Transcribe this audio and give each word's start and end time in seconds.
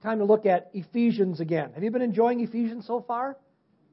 time 0.00 0.18
to 0.18 0.24
look 0.24 0.46
at 0.46 0.70
Ephesians 0.72 1.40
again. 1.40 1.72
Have 1.74 1.84
you 1.84 1.90
been 1.90 2.02
enjoying 2.02 2.40
Ephesians 2.40 2.86
so 2.86 3.04
far? 3.06 3.36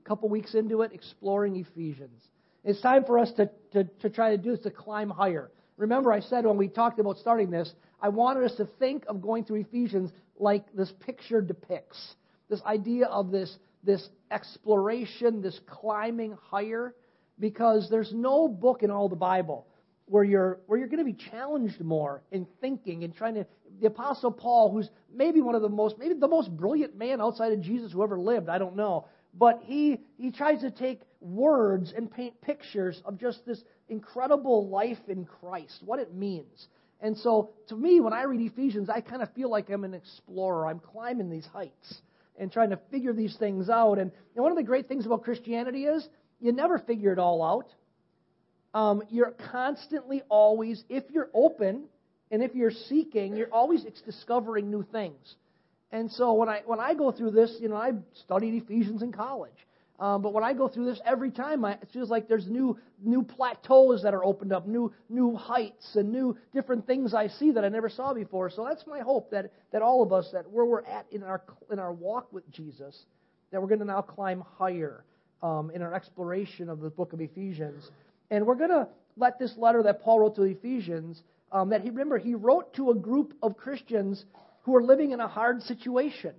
A 0.04 0.08
couple 0.08 0.30
weeks 0.30 0.56
into 0.56 0.82
it, 0.82 0.92
exploring 0.94 1.58
Ephesians. 1.58 2.22
It's 2.64 2.82
time 2.82 3.04
for 3.04 3.20
us 3.20 3.32
to, 3.34 3.50
to, 3.74 3.84
to 4.02 4.10
try 4.10 4.32
to 4.32 4.38
do 4.38 4.54
is 4.54 4.60
to 4.62 4.72
climb 4.72 5.10
higher. 5.10 5.52
Remember, 5.76 6.12
I 6.12 6.22
said 6.22 6.46
when 6.46 6.58
we 6.58 6.68
talked 6.68 7.00
about 7.00 7.18
starting 7.18 7.52
this, 7.52 7.74
I 8.02 8.10
wanted 8.10 8.44
us 8.44 8.56
to 8.56 8.66
think 8.80 9.06
of 9.08 9.22
going 9.22 9.44
through 9.44 9.62
Ephesians 9.62 10.12
like 10.40 10.66
this 10.74 10.92
picture 11.00 11.42
depicts. 11.42 12.16
This 12.50 12.62
idea 12.64 13.08
of 13.08 13.32
this, 13.32 13.58
this 13.84 14.10
exploration, 14.32 15.42
this 15.42 15.60
climbing 15.68 16.38
higher, 16.50 16.96
because 17.40 17.90
there's 17.90 18.14
no 18.14 18.48
book 18.48 18.82
in 18.82 18.92
all 18.92 19.10
the 19.10 19.16
Bible 19.16 19.68
where 20.08 20.24
you're 20.24 20.60
where 20.68 20.80
you're 20.80 20.88
going 20.88 21.06
to 21.06 21.06
be 21.06 21.14
challenged 21.14 21.80
more 21.82 22.22
in 22.32 22.48
thinking 22.62 23.04
and 23.04 23.16
trying 23.16 23.36
to 23.36 23.46
the 23.80 23.88
apostle 23.88 24.32
paul 24.32 24.72
who's 24.72 24.90
maybe 25.14 25.42
one 25.42 25.56
of 25.56 25.62
the 25.62 25.70
most 25.70 25.98
maybe 25.98 26.14
the 26.14 26.28
most 26.28 26.56
brilliant 26.56 26.98
man 26.98 27.22
outside 27.22 27.52
of 27.52 27.62
jesus 27.62 27.92
who 27.92 28.04
ever 28.04 28.20
lived 28.20 28.50
i 28.50 28.58
don't 28.58 28.76
know 28.76 29.06
but 29.38 29.62
he 29.64 30.00
he 30.18 30.32
tries 30.32 30.62
to 30.62 30.72
take 30.72 31.02
words 31.20 31.94
and 31.96 32.12
paint 32.12 32.40
pictures 32.42 33.02
of 33.06 33.20
just 33.20 33.46
this 33.46 33.64
incredible 33.90 34.68
life 34.70 35.00
in 35.08 35.26
christ 35.26 35.82
what 35.86 36.00
it 36.00 36.14
means. 36.14 36.68
And 37.00 37.16
so 37.18 37.52
to 37.68 37.76
me 37.76 38.00
when 38.00 38.14
i 38.14 38.24
read 38.24 38.42
ephesians 38.42 38.90
i 38.90 39.02
kind 39.02 39.22
of 39.22 39.32
feel 39.34 39.50
like 39.50 39.70
i'm 39.70 39.84
an 39.84 39.94
explorer. 39.94 40.68
I'm 40.68 40.80
climbing 40.80 41.30
these 41.30 41.46
heights 41.46 42.02
and 42.40 42.52
trying 42.52 42.70
to 42.70 42.80
figure 42.92 43.14
these 43.14 43.36
things 43.38 43.68
out. 43.70 43.98
And, 43.98 44.12
and 44.36 44.44
one 44.44 44.52
of 44.52 44.58
the 44.58 44.64
great 44.64 44.88
things 44.88 45.06
about 45.06 45.24
christianity 45.24 45.86
is 45.86 46.08
you 46.40 46.52
never 46.52 46.80
figure 46.80 47.12
it 47.12 47.20
all 47.20 47.44
out 47.44 47.68
um, 48.74 49.04
you're 49.10 49.34
constantly 49.52 50.22
always, 50.30 50.84
if 50.90 51.04
you're 51.12 51.30
open 51.34 51.86
and 52.32 52.44
if 52.44 52.54
you're 52.54 52.72
seeking, 52.72 53.36
you're 53.36 53.54
always 53.54 53.86
discovering 54.06 54.70
new 54.70 54.84
things. 54.84 55.36
And 55.92 56.12
so 56.12 56.34
when 56.34 56.50
I 56.50 56.62
when 56.66 56.80
I 56.80 56.94
go 56.94 57.12
through 57.12 57.32
this, 57.32 57.56
you 57.62 57.70
know, 57.70 57.78
I 57.78 57.92
studied 58.26 58.62
Ephesians 58.62 59.02
in 59.02 59.14
college. 59.14 59.56
Um, 60.00 60.22
but 60.22 60.32
when 60.32 60.44
I 60.44 60.54
go 60.54 60.68
through 60.68 60.86
this, 60.86 61.00
every 61.06 61.32
time 61.32 61.66
I, 61.66 61.74
it 61.74 61.88
feels 61.92 62.10
like 62.10 62.28
there's 62.28 62.46
new 62.46 62.78
new 63.02 63.24
plateaus 63.24 64.04
that 64.04 64.14
are 64.14 64.24
opened 64.24 64.54
up, 64.54 64.68
new 64.68 64.94
new 65.10 65.36
heights 65.36 65.96
and 65.96 66.12
new 66.12 66.38
different 66.54 66.86
things 66.86 67.14
I 67.14 67.28
see 67.28 67.52
that 67.52 67.64
I 67.64 67.70
never 67.70 67.90
saw 67.90 68.14
before. 68.14 68.50
So 68.50 68.66
that's 68.68 68.86
my 68.86 69.00
hope 69.00 69.32
that 69.32 69.52
that 69.72 69.82
all 69.82 70.04
of 70.04 70.12
us 70.12 70.30
that 70.34 70.52
where 70.52 70.66
we're 70.66 70.86
at 70.86 71.08
in 71.12 71.24
our 71.24 71.42
in 71.72 71.80
our 71.80 71.94
walk 71.94 72.32
with 72.32 72.50
Jesus, 72.52 73.06
that 73.52 73.62
we're 73.62 73.70
going 73.70 73.80
to 73.80 73.86
now 73.86 74.02
climb 74.02 74.44
higher 74.58 75.04
um, 75.42 75.72
in 75.74 75.82
our 75.82 75.94
exploration 75.94 76.70
of 76.70 76.80
the 76.80 76.90
book 76.90 77.14
of 77.14 77.22
Ephesians. 77.22 77.90
And 78.30 78.46
we're 78.46 78.56
going 78.56 78.70
to 78.70 78.88
let 79.16 79.40
this 79.40 79.54
letter 79.58 79.84
that 79.84 80.02
Paul 80.02 80.20
wrote 80.20 80.36
to 80.36 80.42
the 80.42 80.52
Ephesians, 80.52 81.22
um, 81.52 81.70
that 81.70 81.82
he 81.82 81.90
remember 81.90 82.18
he 82.18 82.36
wrote 82.36 82.74
to 82.76 82.92
a 82.92 82.96
group 82.96 83.34
of 83.42 83.58
Christians 83.58 84.24
who 84.64 84.76
are 84.76 84.84
living 84.84 85.12
in 85.12 85.20
a 85.20 85.28
hard 85.28 85.62
situation 85.64 86.34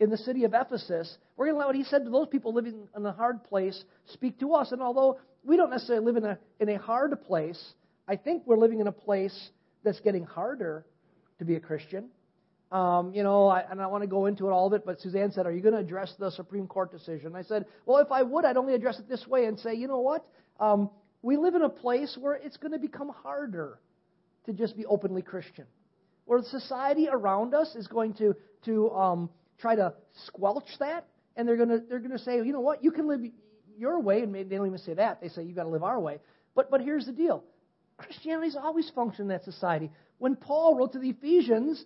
in 0.00 0.10
the 0.10 0.16
city 0.16 0.44
of 0.44 0.54
Ephesus. 0.54 1.16
We're 1.36 1.46
going 1.46 1.54
to 1.54 1.58
let 1.58 1.66
what 1.68 1.76
he 1.76 1.84
said 1.84 2.04
to 2.04 2.10
those 2.10 2.28
people 2.28 2.52
living 2.52 2.88
in 2.96 3.06
a 3.06 3.12
hard 3.12 3.44
place 3.44 3.84
speak 4.06 4.38
to 4.40 4.54
us. 4.54 4.72
And 4.72 4.82
although 4.82 5.18
we 5.44 5.56
don't 5.56 5.70
necessarily 5.70 6.04
live 6.04 6.16
in 6.16 6.24
a 6.24 6.38
in 6.60 6.68
a 6.68 6.78
hard 6.78 7.20
place, 7.22 7.62
I 8.06 8.16
think 8.16 8.42
we're 8.46 8.58
living 8.58 8.80
in 8.80 8.86
a 8.86 8.92
place 8.92 9.50
that's 9.84 10.00
getting 10.00 10.24
harder 10.24 10.84
to 11.38 11.44
be 11.44 11.54
a 11.54 11.60
Christian. 11.60 12.08
Um, 12.70 13.14
you 13.14 13.22
know, 13.22 13.48
I, 13.48 13.64
and 13.70 13.80
I 13.80 13.86
want 13.86 14.02
to 14.02 14.06
go 14.06 14.26
into 14.26 14.46
it 14.46 14.50
all 14.50 14.66
of 14.66 14.74
it, 14.74 14.84
but 14.84 15.00
Suzanne 15.00 15.32
said, 15.32 15.46
Are 15.46 15.52
you 15.52 15.62
going 15.62 15.74
to 15.74 15.80
address 15.80 16.14
the 16.18 16.30
Supreme 16.30 16.66
Court 16.66 16.92
decision? 16.92 17.34
I 17.34 17.42
said, 17.42 17.64
Well, 17.86 17.98
if 17.98 18.12
I 18.12 18.22
would, 18.22 18.44
I'd 18.44 18.58
only 18.58 18.74
address 18.74 18.98
it 18.98 19.08
this 19.08 19.26
way 19.26 19.46
and 19.46 19.58
say, 19.58 19.74
You 19.74 19.88
know 19.88 20.00
what? 20.00 20.26
Um, 20.60 20.90
we 21.22 21.36
live 21.36 21.54
in 21.54 21.62
a 21.62 21.68
place 21.68 22.16
where 22.20 22.34
it's 22.34 22.56
going 22.56 22.72
to 22.72 22.78
become 22.78 23.08
harder 23.08 23.78
to 24.46 24.52
just 24.52 24.76
be 24.76 24.86
openly 24.86 25.22
Christian, 25.22 25.66
where 26.24 26.40
the 26.40 26.48
society 26.48 27.08
around 27.10 27.54
us 27.54 27.74
is 27.74 27.86
going 27.86 28.14
to 28.14 28.34
to 28.64 28.90
um, 28.90 29.30
try 29.58 29.74
to 29.74 29.94
squelch 30.26 30.68
that, 30.80 31.06
and 31.36 31.46
they're 31.46 31.56
going 31.56 31.68
to 31.68 31.80
they're 31.88 31.98
going 31.98 32.12
to 32.12 32.18
say, 32.18 32.36
you 32.36 32.52
know 32.52 32.60
what, 32.60 32.82
you 32.82 32.90
can 32.90 33.08
live 33.08 33.20
your 33.76 34.00
way, 34.00 34.22
and 34.22 34.32
maybe 34.32 34.48
they 34.48 34.56
don't 34.56 34.66
even 34.66 34.78
say 34.78 34.94
that. 34.94 35.20
They 35.20 35.28
say 35.28 35.42
you've 35.42 35.56
got 35.56 35.64
to 35.64 35.70
live 35.70 35.82
our 35.82 36.00
way. 36.00 36.18
But 36.54 36.70
but 36.70 36.80
here's 36.80 37.06
the 37.06 37.12
deal: 37.12 37.44
Christianity's 37.96 38.56
always 38.56 38.90
functioned 38.94 39.30
in 39.30 39.36
that 39.36 39.44
society. 39.44 39.90
When 40.18 40.36
Paul 40.36 40.76
wrote 40.76 40.92
to 40.92 40.98
the 40.98 41.10
Ephesians, 41.10 41.84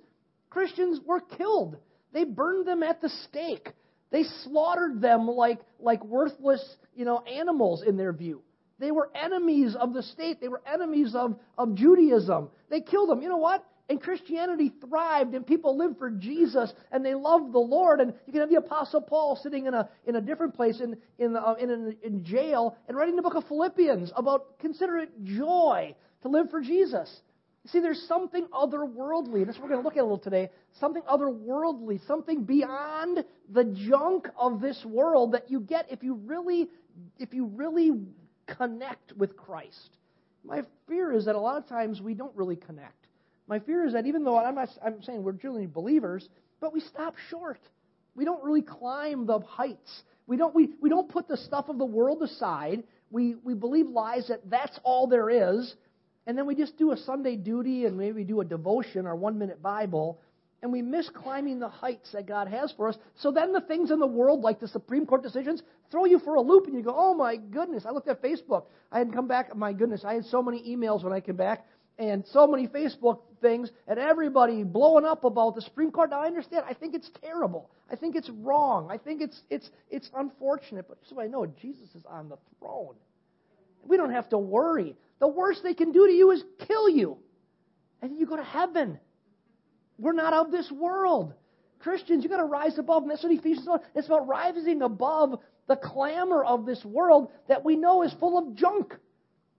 Christians 0.51 1.01
were 1.05 1.21
killed. 1.21 1.77
They 2.13 2.25
burned 2.25 2.67
them 2.67 2.83
at 2.83 3.01
the 3.01 3.09
stake. 3.29 3.69
They 4.11 4.25
slaughtered 4.45 5.01
them 5.01 5.27
like 5.27 5.61
like 5.81 6.05
worthless, 6.05 6.63
you 6.95 7.05
know, 7.05 7.21
animals 7.21 7.83
in 7.87 7.97
their 7.97 8.13
view. 8.13 8.43
They 8.79 8.91
were 8.91 9.11
enemies 9.15 9.77
of 9.79 9.93
the 9.93 10.03
state. 10.03 10.41
They 10.41 10.49
were 10.49 10.63
enemies 10.67 11.15
of, 11.15 11.39
of 11.57 11.75
Judaism. 11.75 12.49
They 12.71 12.81
killed 12.81 13.11
them. 13.11 13.23
You 13.23 13.29
know 13.29 13.37
what? 13.37 13.65
And 13.89 14.01
Christianity 14.01 14.73
thrived, 14.89 15.35
and 15.35 15.47
people 15.47 15.77
lived 15.77 15.99
for 15.99 16.11
Jesus, 16.11 16.73
and 16.91 17.05
they 17.05 17.15
loved 17.15 17.53
the 17.53 17.59
Lord. 17.59 18.01
And 18.01 18.15
you 18.27 18.33
can 18.33 18.41
have 18.41 18.49
the 18.49 18.57
Apostle 18.57 19.03
Paul 19.03 19.39
sitting 19.43 19.67
in 19.67 19.75
a 19.75 19.89
in 20.07 20.17
a 20.17 20.21
different 20.21 20.55
place 20.55 20.81
in 20.81 20.97
in 21.19 21.37
uh, 21.37 21.55
in, 21.61 21.97
in 22.03 22.25
jail 22.25 22.77
and 22.89 22.97
writing 22.97 23.17
the 23.17 23.23
book 23.23 23.35
of 23.35 23.45
Philippians 23.49 24.13
about 24.17 24.59
consider 24.61 24.99
it 24.99 25.11
joy 25.25 25.95
to 26.23 26.29
live 26.29 26.51
for 26.51 26.61
Jesus. 26.61 27.11
See, 27.67 27.79
there's 27.79 28.03
something 28.09 28.47
otherworldly. 28.53 29.47
That's 29.47 29.59
we're 29.59 29.69
going 29.69 29.81
to 29.81 29.85
look 29.85 29.97
at 29.97 30.01
a 30.01 30.03
little 30.03 30.19
today. 30.19 30.51
Something 30.81 31.03
otherworldly, 31.03 32.05
something 32.07 32.43
beyond 32.43 33.25
the 33.51 33.65
junk 33.65 34.27
of 34.37 34.61
this 34.61 34.85
world 34.85 35.33
that 35.33 35.49
you 35.49 35.61
get 35.61 35.87
if 35.91 36.03
you 36.03 36.15
really, 36.15 36.69
if 37.19 37.33
you 37.33 37.47
really 37.47 37.93
connect 38.47 39.13
with 39.17 39.37
Christ. 39.37 39.97
My 40.45 40.63
fear 40.89 41.13
is 41.13 41.27
that 41.27 41.37
a 41.37 41.41
lot 41.41 41.57
of 41.57 41.69
times 41.69 42.01
we 42.01 42.15
don't 42.15 42.35
really 42.37 42.57
connect. 42.57 43.07
My 43.47 43.59
fear 43.59 43.87
is 43.87 43.93
that 43.93 44.07
even 44.07 44.25
though 44.25 44.39
I'm 44.39 44.55
not 44.55 44.69
I'm 44.85 45.03
saying 45.03 45.23
we're 45.23 45.33
genuinely 45.33 45.67
believers, 45.67 46.29
but 46.61 46.73
we 46.73 46.81
stop 46.81 47.15
short. 47.29 47.61
We 48.15 48.25
don't 48.25 48.43
really 48.43 48.63
climb 48.63 49.27
the 49.27 49.41
heights. 49.41 50.03
We 50.27 50.37
don't 50.37 50.55
we, 50.55 50.71
we 50.81 50.89
don't 50.89 51.09
put 51.09 51.29
the 51.29 51.37
stuff 51.37 51.69
of 51.69 51.79
the 51.79 51.85
world 51.85 52.23
aside. 52.23 52.85
We 53.11 53.37
we 53.45 53.55
believe 53.55 53.89
lies 53.89 54.29
that 54.29 54.49
that's 54.49 54.79
all 54.85 55.07
there 55.07 55.29
is, 55.29 55.75
and 56.27 56.37
then 56.39 56.47
we 56.47 56.55
just 56.55 56.79
do 56.79 56.93
a 56.93 56.97
Sunday 56.97 57.37
duty 57.37 57.85
and 57.85 57.97
maybe 57.99 58.25
do 58.25 58.41
a 58.41 58.45
devotion 58.45 59.07
or 59.07 59.17
one 59.17 59.39
minute 59.39 59.63
Bible, 59.63 60.21
and 60.63 60.73
we 60.73 60.81
miss 60.81 61.09
climbing 61.11 61.59
the 61.59 61.69
heights 61.69 62.13
that 62.13 62.27
God 62.27 62.49
has 62.49 62.73
for 62.73 62.89
us. 62.89 62.97
So 63.17 63.33
then 63.33 63.53
the 63.53 63.61
things 63.61 63.91
in 63.91 63.99
the 63.99 64.07
world, 64.07 64.43
like 64.43 64.61
the 64.61 64.69
Supreme 64.69 65.07
Court 65.07 65.23
decisions, 65.23 65.63
throw 65.91 66.05
you 66.05 66.21
for 66.21 66.37
a 66.37 66.41
loop, 66.41 66.67
and 66.67 66.75
you 66.75 66.83
go, 66.83 66.95
"Oh 66.97 67.15
my 67.15 67.37
goodness!" 67.37 67.85
I 67.85 67.91
looked 67.91 68.09
at 68.09 68.23
Facebook. 68.23 68.67
I 68.91 68.99
had 68.99 69.13
come 69.13 69.27
back. 69.27 69.55
My 69.57 69.73
goodness, 69.73 70.05
I 70.05 70.15
had 70.15 70.25
so 70.25 70.43
many 70.43 70.63
emails 70.63 71.03
when 71.03 71.13
I 71.13 71.21
came 71.21 71.37
back, 71.37 71.67
and 71.99 72.25
so 72.27 72.47
many 72.47 72.69
Facebook 72.69 73.21
things, 73.41 73.71
and 73.89 73.99
everybody 73.99 74.63
blowing 74.63 75.05
up 75.05 75.25
about 75.25 75.57
the 75.57 75.63
Supreme 75.63 75.91
Court. 75.91 76.11
Now 76.11 76.21
I 76.21 76.27
understand. 76.27 76.65
I 76.69 76.75
think 76.75 76.95
it's 76.95 77.11
terrible. 77.21 77.69
I 77.91 77.97
think 77.97 78.15
it's 78.15 78.31
wrong. 78.31 78.89
I 78.89 78.99
think 78.99 79.21
it's 79.21 79.43
it's 79.51 79.69
it's 79.91 80.11
unfortunate. 80.15 80.87
But 80.89 80.99
so 81.09 81.21
I 81.21 81.27
know 81.27 81.45
Jesus 81.47 81.95
is 81.97 82.05
on 82.07 82.29
the 82.29 82.39
throne. 82.59 82.95
We 83.85 83.97
don't 83.97 84.13
have 84.13 84.29
to 84.29 84.39
worry. 84.39 84.97
The 85.19 85.27
worst 85.27 85.65
they 85.65 85.75
can 85.75 85.91
do 85.91 86.07
to 86.07 86.13
you 86.13 86.31
is 86.31 86.45
kill 86.69 86.89
you, 86.89 87.19
and 88.01 88.17
you 88.17 88.27
go 88.27 88.37
to 88.37 88.45
heaven. 88.45 89.01
We're 90.03 90.13
not 90.13 90.33
of 90.33 90.51
this 90.51 90.71
world. 90.71 91.33
Christians, 91.79 92.25
you've 92.25 92.33
got 92.33 92.39
to 92.39 92.45
rise 92.45 92.77
above. 92.77 93.05
And 93.05 93.11
that's 93.13 93.23
what 93.23 93.33
Ephesians 93.33 93.67
is 93.67 93.69
It's 93.95 94.07
about 94.09 94.27
rising 94.27 94.83
above 94.83 95.39
the 95.69 95.77
clamor 95.77 96.45
of 96.45 96.67
this 96.67 96.85
world 96.85 97.31
that 97.49 97.65
we 97.65 97.77
know 97.77 98.03
is 98.03 98.13
full 98.19 98.37
of 98.37 98.57
junk. 98.57 98.95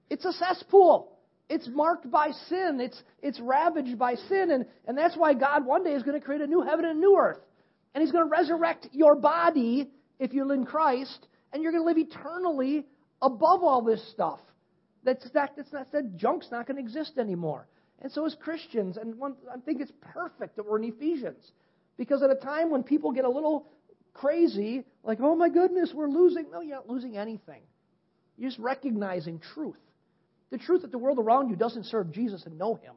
It's 0.09 0.26
a 0.26 0.34
cesspool. 0.34 1.18
It's 1.50 1.68
marked 1.70 2.12
by 2.12 2.32
sin. 2.50 2.80
It's, 2.82 3.02
it's 3.22 3.40
ravaged 3.40 3.98
by 3.98 4.16
sin. 4.16 4.52
And, 4.52 4.66
and 4.86 4.98
that's 4.98 5.16
why 5.16 5.34
God 5.34 5.66
one 5.66 5.86
day 5.86 5.94
is 5.94 6.03
going 6.03 6.20
to 6.20 6.26
create 6.26 6.42
a 6.42 6.48
new 6.48 6.62
heaven 6.62 6.84
and 6.84 6.98
a 6.98 7.00
new 7.00 7.18
earth. 7.18 7.40
And 7.96 8.02
He's 8.02 8.12
going 8.12 8.26
to 8.26 8.30
resurrect 8.30 8.90
your 8.92 9.16
body 9.16 9.90
if 10.20 10.34
you're 10.34 10.53
in 10.53 10.66
Christ. 10.66 11.26
And 11.53 11.64
you're 11.64 11.72
going 11.72 11.84
to 11.84 11.88
live 11.88 11.98
eternally 11.98 12.86
above 13.22 13.64
all 13.64 13.82
this 13.82 14.06
stuff. 14.12 14.40
That's, 15.06 15.24
that, 15.32 15.52
that's 15.56 15.72
not, 15.72 15.90
that 15.94 16.18
junk's 16.18 16.48
not 16.52 16.68
going 16.68 16.78
to 16.78 16.84
exist 16.84 17.14
anymore. 17.18 17.66
And 18.02 18.12
so, 18.12 18.26
as 18.26 18.36
Christians, 18.36 18.98
and 18.98 19.18
one, 19.18 19.36
I 19.52 19.59
think 19.59 19.81
it's 19.81 19.92
perfect 20.02 20.58
that 20.58 20.66
we're 20.66 20.78
in 20.78 20.86
Ephesians. 20.86 21.52
Because 21.98 22.24
at 22.24 22.30
a 22.30 22.36
time 22.36 22.70
when 22.70 22.84
people 22.84 23.12
get 23.12 23.23
a 23.23 23.29
little 23.29 23.67
crazy, 24.14 24.84
like, 25.03 25.20
oh 25.22 25.35
my 25.35 25.50
goodness, 25.50 25.91
we're 25.94 26.09
losing. 26.09 26.52
No, 26.52 26.62
you're 26.62 26.76
not 26.76 26.90
losing 26.90 27.17
anything. 27.17 27.62
You're 28.38 28.50
just 28.50 28.59
recognizing 28.59 29.40
truth. 29.53 29.78
The 30.50 30.58
truth 30.58 30.82
that 30.82 30.91
the 30.91 30.97
world 30.97 31.20
around 31.20 31.50
you 31.50 31.56
doesn't 31.56 31.85
serve 31.85 32.12
Jesus 32.12 32.46
and 32.46 32.58
know 32.58 32.76
Him, 32.76 32.94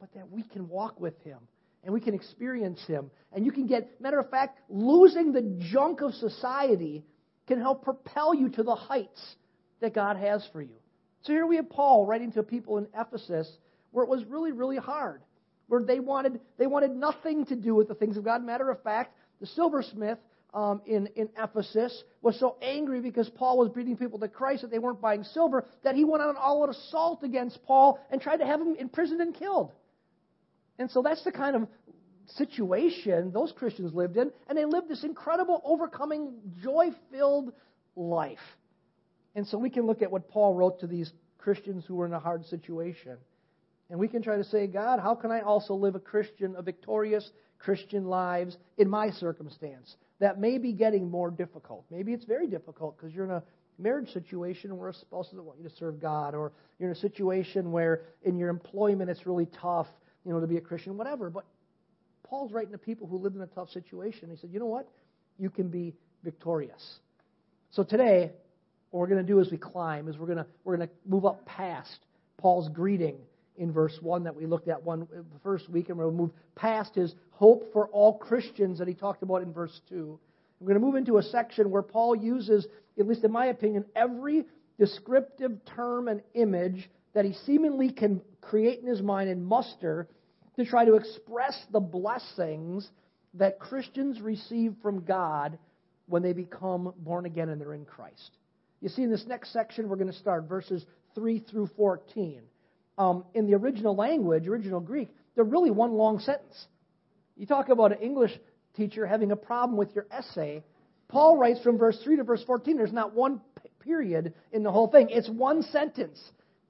but 0.00 0.12
that 0.14 0.30
we 0.30 0.42
can 0.42 0.68
walk 0.68 1.00
with 1.00 1.20
Him 1.22 1.38
and 1.84 1.92
we 1.92 2.00
can 2.00 2.14
experience 2.14 2.80
Him. 2.86 3.10
And 3.32 3.44
you 3.44 3.52
can 3.52 3.66
get, 3.66 4.00
matter 4.00 4.18
of 4.18 4.30
fact, 4.30 4.58
losing 4.68 5.32
the 5.32 5.58
junk 5.72 6.00
of 6.00 6.14
society 6.14 7.04
can 7.46 7.60
help 7.60 7.84
propel 7.84 8.34
you 8.34 8.48
to 8.50 8.62
the 8.62 8.74
heights 8.74 9.20
that 9.80 9.94
God 9.94 10.16
has 10.16 10.46
for 10.52 10.62
you. 10.62 10.76
So 11.22 11.32
here 11.32 11.46
we 11.46 11.56
have 11.56 11.70
Paul 11.70 12.06
writing 12.06 12.32
to 12.32 12.42
people 12.42 12.78
in 12.78 12.86
Ephesus 12.98 13.48
where 13.92 14.04
it 14.04 14.10
was 14.10 14.24
really, 14.24 14.52
really 14.52 14.76
hard, 14.76 15.22
where 15.68 15.82
they 15.82 16.00
wanted, 16.00 16.40
they 16.58 16.66
wanted 16.66 16.90
nothing 16.90 17.46
to 17.46 17.56
do 17.56 17.74
with 17.74 17.88
the 17.88 17.94
things 17.94 18.16
of 18.16 18.24
God. 18.24 18.44
Matter 18.44 18.70
of 18.70 18.82
fact, 18.82 19.14
the 19.40 19.46
silversmith 19.46 20.18
um, 20.54 20.82
in, 20.86 21.06
in 21.16 21.28
Ephesus 21.38 22.02
was 22.20 22.38
so 22.38 22.56
angry 22.60 23.00
because 23.00 23.28
Paul 23.30 23.58
was 23.58 23.68
bringing 23.70 23.96
people 23.96 24.18
to 24.18 24.28
Christ 24.28 24.62
that 24.62 24.70
they 24.70 24.78
weren't 24.78 25.00
buying 25.00 25.24
silver 25.24 25.66
that 25.82 25.94
he 25.94 26.04
went 26.04 26.22
on 26.22 26.30
an 26.30 26.36
all 26.36 26.62
out 26.62 26.70
assault 26.70 27.22
against 27.22 27.62
Paul 27.64 27.98
and 28.10 28.20
tried 28.20 28.38
to 28.38 28.46
have 28.46 28.60
him 28.60 28.76
imprisoned 28.78 29.20
and 29.20 29.34
killed. 29.34 29.72
And 30.78 30.90
so 30.90 31.02
that's 31.02 31.24
the 31.24 31.32
kind 31.32 31.56
of 31.56 31.68
situation 32.36 33.30
those 33.32 33.52
Christians 33.52 33.94
lived 33.94 34.16
in, 34.16 34.30
and 34.48 34.56
they 34.56 34.64
lived 34.64 34.88
this 34.88 35.04
incredible, 35.04 35.60
overcoming, 35.64 36.34
joy 36.62 36.90
filled 37.10 37.52
life. 37.96 38.38
And 39.34 39.46
so 39.46 39.58
we 39.58 39.70
can 39.70 39.86
look 39.86 40.02
at 40.02 40.10
what 40.10 40.28
Paul 40.28 40.54
wrote 40.54 40.80
to 40.80 40.86
these 40.86 41.10
Christians 41.38 41.84
who 41.86 41.96
were 41.96 42.06
in 42.06 42.12
a 42.12 42.20
hard 42.20 42.44
situation. 42.46 43.16
And 43.92 44.00
we 44.00 44.08
can 44.08 44.22
try 44.22 44.38
to 44.38 44.44
say, 44.44 44.66
God, 44.66 45.00
how 45.00 45.14
can 45.14 45.30
I 45.30 45.42
also 45.42 45.74
live 45.74 45.94
a 45.94 46.00
Christian, 46.00 46.54
a 46.56 46.62
victorious 46.62 47.30
Christian 47.58 48.06
lives 48.06 48.56
in 48.78 48.88
my 48.88 49.10
circumstance? 49.10 49.96
That 50.18 50.40
may 50.40 50.56
be 50.56 50.72
getting 50.72 51.10
more 51.10 51.30
difficult. 51.30 51.84
Maybe 51.90 52.14
it's 52.14 52.24
very 52.24 52.46
difficult 52.46 52.96
because 52.96 53.14
you're 53.14 53.26
in 53.26 53.32
a 53.32 53.42
marriage 53.78 54.10
situation 54.10 54.78
where 54.78 54.88
a 54.88 54.94
spouse 54.94 55.28
doesn't 55.28 55.44
want 55.44 55.58
you 55.58 55.68
to 55.68 55.76
serve 55.76 56.00
God, 56.00 56.34
or 56.34 56.52
you're 56.78 56.88
in 56.88 56.96
a 56.96 57.00
situation 57.00 57.70
where 57.70 58.00
in 58.22 58.38
your 58.38 58.48
employment 58.48 59.10
it's 59.10 59.26
really 59.26 59.46
tough, 59.60 59.88
you 60.24 60.32
know, 60.32 60.40
to 60.40 60.46
be 60.46 60.56
a 60.56 60.60
Christian, 60.62 60.96
whatever. 60.96 61.28
But 61.28 61.44
Paul's 62.22 62.50
writing 62.50 62.72
to 62.72 62.78
people 62.78 63.06
who 63.06 63.18
live 63.18 63.34
in 63.34 63.42
a 63.42 63.46
tough 63.46 63.68
situation. 63.68 64.30
He 64.30 64.36
said, 64.38 64.48
you 64.54 64.58
know 64.58 64.64
what? 64.64 64.88
You 65.38 65.50
can 65.50 65.68
be 65.68 65.92
victorious. 66.24 67.00
So 67.72 67.82
today, 67.82 68.30
what 68.88 69.00
we're 69.00 69.08
going 69.08 69.26
to 69.26 69.30
do 69.30 69.38
as 69.38 69.50
we 69.50 69.58
climb 69.58 70.08
is 70.08 70.16
we're 70.16 70.24
going 70.24 70.38
to 70.38 70.46
we're 70.64 70.78
going 70.78 70.88
to 70.88 70.94
move 71.06 71.26
up 71.26 71.44
past 71.44 71.98
Paul's 72.38 72.70
greeting 72.70 73.18
in 73.56 73.72
verse 73.72 73.96
one 74.00 74.24
that 74.24 74.34
we 74.34 74.46
looked 74.46 74.68
at 74.68 74.82
one 74.82 75.06
the 75.10 75.38
first 75.42 75.68
week, 75.68 75.88
and 75.88 75.98
we'll 75.98 76.10
move 76.10 76.30
past 76.54 76.94
his 76.94 77.14
hope 77.30 77.72
for 77.72 77.88
all 77.88 78.18
Christians 78.18 78.78
that 78.78 78.88
he 78.88 78.94
talked 78.94 79.22
about 79.22 79.42
in 79.42 79.52
verse 79.52 79.80
two. 79.88 80.18
We're 80.60 80.68
going 80.68 80.80
to 80.80 80.86
move 80.86 80.94
into 80.94 81.18
a 81.18 81.22
section 81.22 81.70
where 81.70 81.82
Paul 81.82 82.14
uses, 82.14 82.66
at 82.98 83.06
least 83.06 83.24
in 83.24 83.32
my 83.32 83.46
opinion, 83.46 83.84
every 83.96 84.44
descriptive 84.78 85.52
term 85.76 86.08
and 86.08 86.22
image 86.34 86.88
that 87.14 87.24
he 87.24 87.34
seemingly 87.44 87.90
can 87.90 88.22
create 88.40 88.80
in 88.80 88.86
his 88.86 89.02
mind 89.02 89.28
and 89.28 89.44
muster 89.44 90.08
to 90.56 90.64
try 90.64 90.84
to 90.84 90.94
express 90.94 91.60
the 91.72 91.80
blessings 91.80 92.88
that 93.34 93.58
Christians 93.58 94.20
receive 94.20 94.74
from 94.82 95.04
God 95.04 95.58
when 96.06 96.22
they 96.22 96.32
become 96.32 96.92
born 96.98 97.26
again 97.26 97.48
and 97.48 97.60
they're 97.60 97.74
in 97.74 97.84
Christ. 97.84 98.38
You 98.80 98.88
see, 98.88 99.02
in 99.02 99.10
this 99.10 99.24
next 99.26 99.52
section, 99.52 99.88
we're 99.88 99.96
going 99.96 100.12
to 100.12 100.18
start 100.18 100.48
verses 100.48 100.84
3 101.14 101.38
through 101.50 101.68
14. 101.76 102.42
Um, 103.02 103.24
in 103.34 103.46
the 103.46 103.54
original 103.54 103.96
language, 103.96 104.46
original 104.46 104.78
Greek, 104.78 105.08
they're 105.34 105.44
really 105.44 105.72
one 105.72 105.92
long 105.92 106.20
sentence. 106.20 106.66
You 107.36 107.46
talk 107.46 107.68
about 107.68 107.90
an 107.90 107.98
English 107.98 108.30
teacher 108.76 109.06
having 109.06 109.32
a 109.32 109.36
problem 109.36 109.76
with 109.76 109.92
your 109.92 110.06
essay. 110.10 110.62
Paul 111.08 111.36
writes 111.36 111.60
from 111.62 111.78
verse 111.78 111.98
3 112.04 112.16
to 112.16 112.22
verse 112.24 112.44
14, 112.44 112.76
there's 112.76 112.92
not 112.92 113.12
one 113.12 113.40
period 113.80 114.34
in 114.52 114.62
the 114.62 114.70
whole 114.70 114.86
thing. 114.86 115.08
It's 115.10 115.28
one 115.28 115.64
sentence 115.64 116.20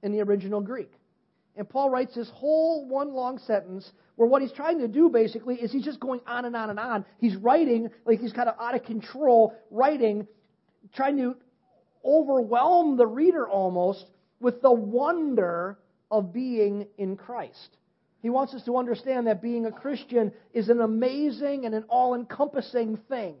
in 0.01 0.11
the 0.11 0.21
original 0.21 0.59
Greek. 0.59 0.91
And 1.55 1.69
Paul 1.69 1.91
writes 1.91 2.15
this 2.15 2.31
whole 2.33 2.87
one 2.87 3.13
long 3.13 3.37
sentence 3.37 3.91
where 4.15 4.27
what 4.27 4.41
he's 4.41 4.51
trying 4.51 4.79
to 4.79 4.87
do 4.87 5.09
basically 5.09 5.55
is 5.55 5.71
he's 5.71 5.85
just 5.85 5.99
going 5.99 6.21
on 6.25 6.45
and 6.45 6.55
on 6.55 6.71
and 6.71 6.79
on. 6.79 7.05
He's 7.19 7.35
writing 7.35 7.91
like 8.07 8.19
he's 8.19 8.33
kind 8.33 8.49
of 8.49 8.55
out 8.59 8.73
of 8.73 8.83
control, 8.83 9.53
writing, 9.69 10.27
trying 10.95 11.17
to 11.17 11.35
overwhelm 12.03 12.97
the 12.97 13.05
reader 13.05 13.47
almost 13.47 14.03
with 14.39 14.63
the 14.63 14.71
wonder 14.71 15.77
of 16.13 16.31
being 16.31 16.85
in 16.99 17.17
Christ. 17.17 17.77
He 18.21 18.29
wants 18.29 18.53
us 18.53 18.63
to 18.65 18.77
understand 18.77 19.25
that 19.25 19.41
being 19.41 19.65
a 19.65 19.71
Christian 19.71 20.31
is 20.53 20.69
an 20.69 20.79
amazing 20.79 21.65
and 21.65 21.73
an 21.73 21.85
all 21.89 22.13
encompassing 22.13 22.99
thing. 23.09 23.35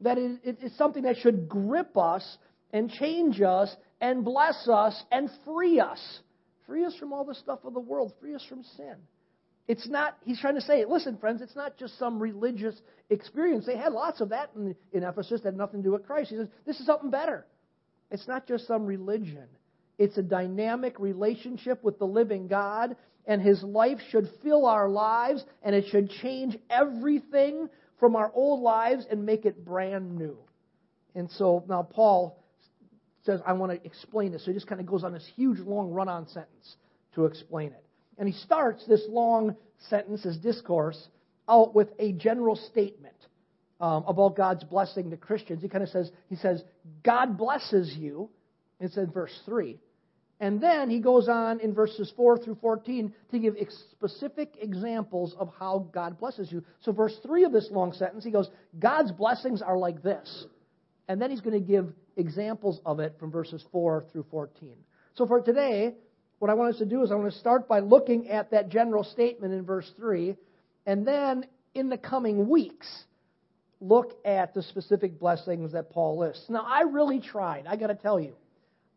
That 0.00 0.18
it 0.18 0.58
is 0.60 0.76
something 0.76 1.04
that 1.04 1.16
should 1.18 1.48
grip 1.48 1.96
us 1.96 2.36
and 2.72 2.90
change 2.90 3.40
us 3.40 3.74
and 4.00 4.24
bless 4.24 4.68
us 4.68 5.00
and 5.12 5.30
free 5.46 5.78
us. 5.78 6.00
Free 6.66 6.84
us 6.84 6.96
from 6.98 7.12
all 7.12 7.24
the 7.24 7.36
stuff 7.36 7.60
of 7.64 7.74
the 7.74 7.80
world, 7.80 8.12
free 8.20 8.34
us 8.34 8.44
from 8.48 8.64
sin. 8.76 8.96
It's 9.68 9.88
not, 9.88 10.18
he's 10.24 10.40
trying 10.40 10.56
to 10.56 10.60
say, 10.60 10.84
listen, 10.84 11.16
friends, 11.16 11.40
it's 11.40 11.56
not 11.56 11.78
just 11.78 11.96
some 11.96 12.18
religious 12.18 12.74
experience. 13.08 13.66
They 13.66 13.76
had 13.76 13.92
lots 13.92 14.20
of 14.20 14.30
that 14.30 14.50
in, 14.56 14.74
in 14.92 15.04
Ephesus 15.04 15.42
that 15.42 15.50
had 15.50 15.56
nothing 15.56 15.80
to 15.80 15.88
do 15.88 15.92
with 15.92 16.06
Christ. 16.06 16.30
He 16.30 16.36
says, 16.36 16.48
this 16.66 16.78
is 16.80 16.86
something 16.86 17.10
better. 17.10 17.46
It's 18.10 18.26
not 18.26 18.46
just 18.46 18.66
some 18.66 18.84
religion, 18.84 19.46
it's 19.98 20.18
a 20.18 20.22
dynamic 20.22 20.98
relationship 20.98 21.82
with 21.82 21.98
the 21.98 22.06
living 22.06 22.48
God, 22.48 22.96
and 23.26 23.40
his 23.40 23.62
life 23.62 23.98
should 24.10 24.28
fill 24.42 24.66
our 24.66 24.88
lives, 24.88 25.44
and 25.62 25.74
it 25.74 25.86
should 25.90 26.10
change 26.22 26.56
everything 26.70 27.68
from 27.98 28.14
our 28.14 28.30
old 28.34 28.60
lives 28.60 29.06
and 29.10 29.24
make 29.24 29.46
it 29.46 29.64
brand 29.64 30.16
new. 30.16 30.36
And 31.14 31.30
so 31.30 31.64
now 31.68 31.82
Paul 31.82 32.42
says, 33.24 33.40
I 33.44 33.54
want 33.54 33.72
to 33.72 33.86
explain 33.86 34.32
this. 34.32 34.44
So 34.44 34.50
he 34.50 34.54
just 34.54 34.66
kind 34.66 34.80
of 34.80 34.86
goes 34.86 35.02
on 35.02 35.12
this 35.12 35.28
huge, 35.34 35.58
long 35.58 35.90
run 35.90 36.08
on 36.08 36.28
sentence 36.28 36.76
to 37.14 37.24
explain 37.24 37.72
it. 37.72 37.84
And 38.18 38.28
he 38.28 38.34
starts 38.34 38.86
this 38.86 39.02
long 39.08 39.56
sentence, 39.88 40.22
his 40.22 40.36
discourse, 40.36 41.08
out 41.48 41.74
with 41.74 41.88
a 41.98 42.12
general 42.12 42.56
statement 42.56 43.16
um, 43.80 44.04
about 44.06 44.36
God's 44.36 44.64
blessing 44.64 45.10
to 45.10 45.16
Christians. 45.16 45.62
He 45.62 45.68
kind 45.68 45.82
of 45.82 45.90
says, 45.90 46.10
he 46.28 46.36
says, 46.36 46.62
God 47.02 47.36
blesses 47.36 47.94
you. 47.96 48.30
It's 48.80 48.96
in 48.96 49.10
verse 49.10 49.38
3. 49.46 49.78
And 50.38 50.60
then 50.60 50.90
he 50.90 51.00
goes 51.00 51.28
on 51.28 51.60
in 51.60 51.72
verses 51.72 52.12
4 52.14 52.38
through 52.38 52.56
14 52.56 53.12
to 53.30 53.38
give 53.38 53.54
specific 53.92 54.54
examples 54.60 55.34
of 55.38 55.50
how 55.58 55.88
God 55.92 56.18
blesses 56.18 56.52
you. 56.52 56.62
So, 56.80 56.92
verse 56.92 57.16
3 57.22 57.44
of 57.44 57.52
this 57.52 57.68
long 57.70 57.92
sentence, 57.94 58.22
he 58.22 58.30
goes, 58.30 58.50
God's 58.78 59.12
blessings 59.12 59.62
are 59.62 59.78
like 59.78 60.02
this. 60.02 60.46
And 61.08 61.20
then 61.22 61.30
he's 61.30 61.40
going 61.40 61.58
to 61.58 61.66
give 61.66 61.92
examples 62.16 62.80
of 62.84 63.00
it 63.00 63.14
from 63.18 63.30
verses 63.30 63.64
4 63.72 64.06
through 64.12 64.26
14. 64.30 64.74
So 65.14 65.26
for 65.26 65.40
today, 65.40 65.94
what 66.38 66.50
I 66.50 66.54
want 66.54 66.74
us 66.74 66.78
to 66.78 66.86
do 66.86 67.02
is 67.02 67.10
I 67.10 67.14
want 67.14 67.32
to 67.32 67.38
start 67.38 67.68
by 67.68 67.80
looking 67.80 68.28
at 68.28 68.50
that 68.50 68.68
general 68.68 69.04
statement 69.04 69.54
in 69.54 69.64
verse 69.64 69.90
3, 69.96 70.36
and 70.86 71.06
then 71.06 71.46
in 71.74 71.88
the 71.88 71.98
coming 71.98 72.48
weeks, 72.48 72.86
look 73.80 74.18
at 74.24 74.54
the 74.54 74.62
specific 74.62 75.18
blessings 75.18 75.72
that 75.72 75.90
Paul 75.90 76.18
lists. 76.18 76.46
Now, 76.48 76.66
I 76.66 76.82
really 76.82 77.20
tried, 77.20 77.66
I 77.66 77.76
got 77.76 77.88
to 77.88 77.94
tell 77.94 78.18
you. 78.18 78.34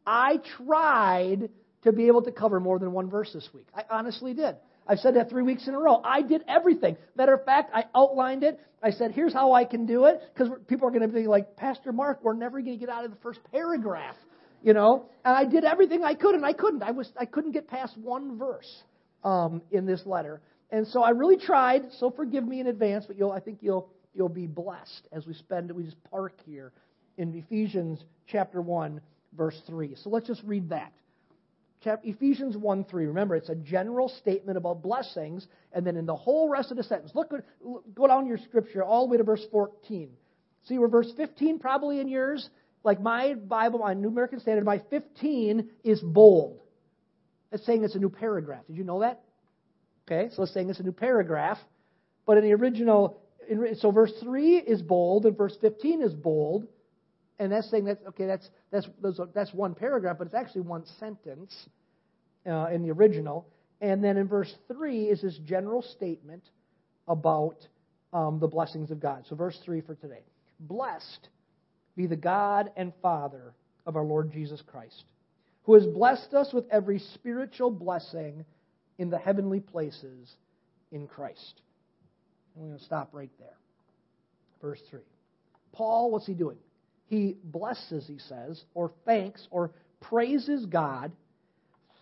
I 0.09 0.39
tried 0.65 1.49
to 1.83 1.91
be 1.91 2.07
able 2.07 2.23
to 2.23 2.31
cover 2.31 2.59
more 2.59 2.79
than 2.79 2.91
one 2.91 3.11
verse 3.11 3.31
this 3.31 3.47
week. 3.53 3.67
I 3.75 3.83
honestly 3.91 4.33
did. 4.33 4.55
I've 4.87 4.97
said 4.97 5.15
that 5.17 5.29
three 5.29 5.43
weeks 5.43 5.67
in 5.67 5.75
a 5.75 5.79
row. 5.79 6.01
I 6.03 6.23
did 6.23 6.41
everything. 6.47 6.97
Matter 7.15 7.35
of 7.35 7.45
fact, 7.45 7.69
I 7.75 7.83
outlined 7.95 8.43
it. 8.43 8.59
I 8.81 8.89
said, 8.89 9.11
here's 9.11 9.33
how 9.33 9.53
I 9.53 9.65
can 9.65 9.85
do 9.85 10.05
it. 10.05 10.19
Because 10.33 10.49
people 10.67 10.87
are 10.87 10.91
going 10.91 11.03
to 11.03 11.07
be 11.07 11.27
like, 11.27 11.55
Pastor 11.55 11.91
Mark, 11.91 12.23
we're 12.23 12.33
never 12.33 12.59
going 12.59 12.79
to 12.79 12.79
get 12.83 12.89
out 12.89 13.05
of 13.05 13.11
the 13.11 13.17
first 13.17 13.39
paragraph. 13.51 14.15
You 14.63 14.73
know? 14.73 15.05
And 15.23 15.37
I 15.37 15.45
did 15.45 15.63
everything 15.63 16.03
I 16.03 16.15
could, 16.15 16.33
and 16.33 16.43
I 16.43 16.53
couldn't. 16.53 16.81
I, 16.81 16.89
was, 16.89 17.07
I 17.15 17.25
couldn't 17.25 17.51
get 17.51 17.67
past 17.67 17.95
one 17.95 18.39
verse 18.39 18.83
um, 19.23 19.61
in 19.71 19.85
this 19.85 20.01
letter. 20.07 20.41
And 20.71 20.87
so 20.87 21.03
I 21.03 21.11
really 21.11 21.37
tried, 21.37 21.83
so 21.99 22.09
forgive 22.09 22.47
me 22.47 22.59
in 22.59 22.65
advance, 22.65 23.05
but 23.05 23.15
you'll, 23.15 23.31
I 23.31 23.41
think 23.41 23.59
you'll, 23.61 23.89
you'll 24.15 24.27
be 24.27 24.47
blessed 24.47 25.07
as 25.11 25.27
we 25.27 25.35
spend, 25.35 25.71
we 25.71 25.83
just 25.83 26.03
park 26.09 26.33
here 26.47 26.71
in 27.19 27.35
Ephesians 27.35 28.03
chapter 28.27 28.59
1, 28.61 29.01
verse 29.35 29.59
3. 29.67 29.95
So 29.95 30.09
let's 30.09 30.27
just 30.27 30.43
read 30.43 30.69
that. 30.69 30.91
Ephesians 32.03 32.57
1 32.57 32.83
3. 32.85 33.05
Remember, 33.05 33.35
it's 33.35 33.49
a 33.49 33.55
general 33.55 34.09
statement 34.09 34.57
about 34.57 34.83
blessings, 34.83 35.47
and 35.71 35.87
then 35.87 35.95
in 35.95 36.05
the 36.05 36.15
whole 36.15 36.49
rest 36.49 36.71
of 36.71 36.77
the 36.77 36.83
sentence, 36.83 37.11
look, 37.15 37.31
go 37.95 38.07
down 38.07 38.27
your 38.27 38.37
scripture 38.37 38.83
all 38.83 39.07
the 39.07 39.11
way 39.11 39.17
to 39.17 39.23
verse 39.23 39.45
14. 39.51 40.09
See 40.65 40.77
where 40.77 40.89
verse 40.89 41.11
15 41.15 41.59
probably 41.59 42.01
in 42.01 42.09
yours, 42.09 42.49
like 42.83 42.99
my 43.01 43.33
Bible, 43.33 43.79
my 43.79 43.93
New 43.93 44.09
American 44.09 44.39
Standard, 44.41 44.65
my 44.65 44.81
15 44.89 45.69
is 45.83 46.01
bold. 46.01 46.59
It's 47.51 47.65
saying 47.65 47.83
it's 47.83 47.95
a 47.95 47.99
new 47.99 48.09
paragraph. 48.09 48.67
Did 48.67 48.75
you 48.75 48.83
know 48.83 48.99
that? 48.99 49.21
Okay, 50.05 50.33
so 50.35 50.43
it's 50.43 50.53
saying 50.53 50.69
it's 50.69 50.79
a 50.79 50.83
new 50.83 50.91
paragraph. 50.91 51.57
But 52.25 52.37
in 52.37 52.43
the 52.43 52.53
original, 52.53 53.21
so 53.77 53.91
verse 53.91 54.11
3 54.21 54.57
is 54.57 54.81
bold, 54.81 55.25
and 55.25 55.37
verse 55.37 55.55
15 55.61 56.01
is 56.01 56.13
bold 56.13 56.67
and 57.39 57.51
that's 57.51 57.69
saying 57.71 57.85
that 57.85 57.99
okay, 58.09 58.25
that's 58.25 58.49
that's 58.71 58.87
that's 59.33 59.53
one 59.53 59.73
paragraph, 59.73 60.17
but 60.17 60.27
it's 60.27 60.35
actually 60.35 60.61
one 60.61 60.85
sentence 60.99 61.55
uh, 62.45 62.67
in 62.67 62.83
the 62.83 62.91
original. 62.91 63.47
And 63.81 64.03
then 64.03 64.17
in 64.17 64.27
verse 64.27 64.53
three 64.67 65.05
is 65.05 65.21
this 65.21 65.37
general 65.45 65.81
statement 65.81 66.43
about 67.07 67.55
um, 68.11 68.39
the 68.39 68.47
blessings 68.47 68.91
of 68.91 68.99
God. 68.99 69.25
So 69.29 69.35
verse 69.35 69.57
three 69.63 69.79
for 69.81 69.95
today: 69.95 70.23
Blessed 70.59 71.29
be 71.95 72.07
the 72.07 72.17
God 72.17 72.71
and 72.75 72.91
Father 73.01 73.53
of 73.85 73.95
our 73.95 74.03
Lord 74.03 74.31
Jesus 74.31 74.61
Christ, 74.67 75.05
who 75.63 75.75
has 75.75 75.85
blessed 75.85 76.33
us 76.33 76.53
with 76.53 76.65
every 76.69 76.99
spiritual 76.99 77.71
blessing 77.71 78.43
in 78.97 79.09
the 79.09 79.17
heavenly 79.17 79.61
places 79.61 80.35
in 80.91 81.07
Christ. 81.07 81.61
I'm 82.55 82.67
going 82.67 82.77
to 82.77 82.83
stop 82.83 83.09
right 83.13 83.31
there. 83.39 83.55
Verse 84.61 84.81
3. 84.89 84.99
Paul, 85.71 86.11
what's 86.11 86.25
he 86.25 86.33
doing? 86.33 86.57
He 87.09 87.35
blesses, 87.43 88.05
he 88.07 88.19
says, 88.19 88.63
or 88.73 88.91
thanks 89.03 89.47
or 89.49 89.71
praises 89.99 90.65
God 90.67 91.11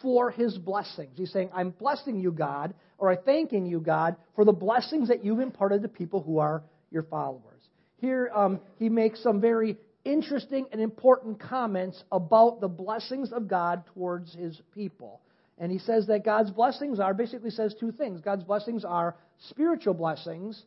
for 0.01 0.29
his 0.29 0.57
blessings. 0.57 1.13
He's 1.15 1.31
saying, 1.31 1.49
I'm 1.53 1.71
blessing 1.71 2.19
you, 2.19 2.31
God, 2.31 2.73
or 2.97 3.11
I'm 3.11 3.19
thanking 3.25 3.65
you, 3.65 3.79
God, 3.79 4.17
for 4.35 4.45
the 4.45 4.51
blessings 4.51 5.07
that 5.07 5.23
you've 5.23 5.39
imparted 5.39 5.81
to 5.81 5.87
people 5.87 6.21
who 6.21 6.39
are 6.39 6.61
your 6.91 7.03
followers. 7.03 7.61
Here, 7.99 8.29
um, 8.35 8.59
he 8.77 8.89
makes 8.89 9.23
some 9.23 9.41
very 9.41 9.77
interesting 10.03 10.67
and 10.71 10.81
important 10.81 11.39
comments 11.39 12.03
about 12.11 12.59
the 12.61 12.67
blessings 12.67 13.31
of 13.31 13.47
God 13.47 13.85
towards 13.93 14.33
his 14.33 14.59
people. 14.75 15.21
And 15.57 15.71
he 15.71 15.79
says 15.79 16.05
that 16.07 16.23
God's 16.23 16.51
blessings 16.51 16.99
are, 16.99 17.13
basically 17.13 17.49
says 17.49 17.73
two 17.79 17.91
things. 17.91 18.21
God's 18.21 18.43
blessings 18.43 18.85
are 18.85 19.15
spiritual 19.49 19.95
blessings 19.95 20.61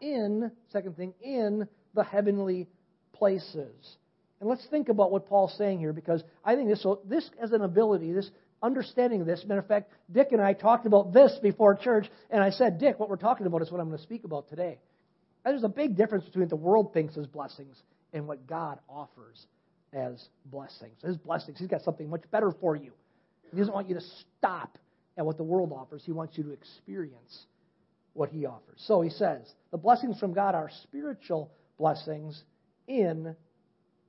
in, 0.00 0.50
second 0.70 0.96
thing, 0.96 1.14
in 1.22 1.66
the 1.94 2.04
heavenly 2.04 2.68
places. 3.14 3.96
And 4.40 4.48
let's 4.48 4.66
think 4.70 4.88
about 4.88 5.10
what 5.10 5.26
Paul's 5.26 5.54
saying 5.56 5.78
here 5.78 5.92
because 5.92 6.22
I 6.44 6.54
think 6.54 6.68
this, 6.68 6.84
this 7.06 7.28
as 7.42 7.52
an 7.52 7.62
ability, 7.62 8.12
this 8.12 8.30
understanding 8.62 9.20
of 9.20 9.26
this. 9.26 9.44
Matter 9.46 9.60
of 9.60 9.66
fact, 9.66 9.90
Dick 10.10 10.28
and 10.32 10.40
I 10.40 10.54
talked 10.54 10.86
about 10.86 11.12
this 11.12 11.38
before 11.42 11.74
church, 11.76 12.06
and 12.30 12.42
I 12.42 12.50
said, 12.50 12.78
Dick, 12.78 12.98
what 12.98 13.08
we're 13.08 13.16
talking 13.16 13.46
about 13.46 13.62
is 13.62 13.70
what 13.70 13.80
I'm 13.80 13.88
going 13.88 13.98
to 13.98 14.04
speak 14.04 14.24
about 14.24 14.48
today. 14.48 14.78
And 15.44 15.52
there's 15.52 15.64
a 15.64 15.68
big 15.68 15.96
difference 15.96 16.24
between 16.24 16.42
what 16.42 16.50
the 16.50 16.56
world 16.56 16.92
thinks 16.92 17.16
as 17.16 17.26
blessings 17.26 17.76
and 18.12 18.26
what 18.26 18.46
God 18.46 18.78
offers 18.88 19.46
as 19.92 20.22
blessings. 20.46 20.96
His 21.02 21.16
blessings, 21.16 21.58
He's 21.58 21.68
got 21.68 21.82
something 21.82 22.08
much 22.08 22.22
better 22.30 22.52
for 22.60 22.74
you. 22.74 22.92
He 23.50 23.58
doesn't 23.58 23.72
want 23.72 23.88
you 23.88 23.94
to 23.94 24.04
stop 24.38 24.78
at 25.16 25.24
what 25.24 25.36
the 25.36 25.44
world 25.44 25.72
offers, 25.72 26.02
He 26.04 26.12
wants 26.12 26.36
you 26.36 26.44
to 26.44 26.50
experience 26.50 27.46
what 28.14 28.30
He 28.30 28.46
offers. 28.46 28.82
So 28.86 29.02
He 29.02 29.10
says, 29.10 29.40
the 29.70 29.78
blessings 29.78 30.18
from 30.18 30.32
God 30.32 30.54
are 30.54 30.70
spiritual 30.82 31.50
blessings 31.78 32.42
in 32.86 33.34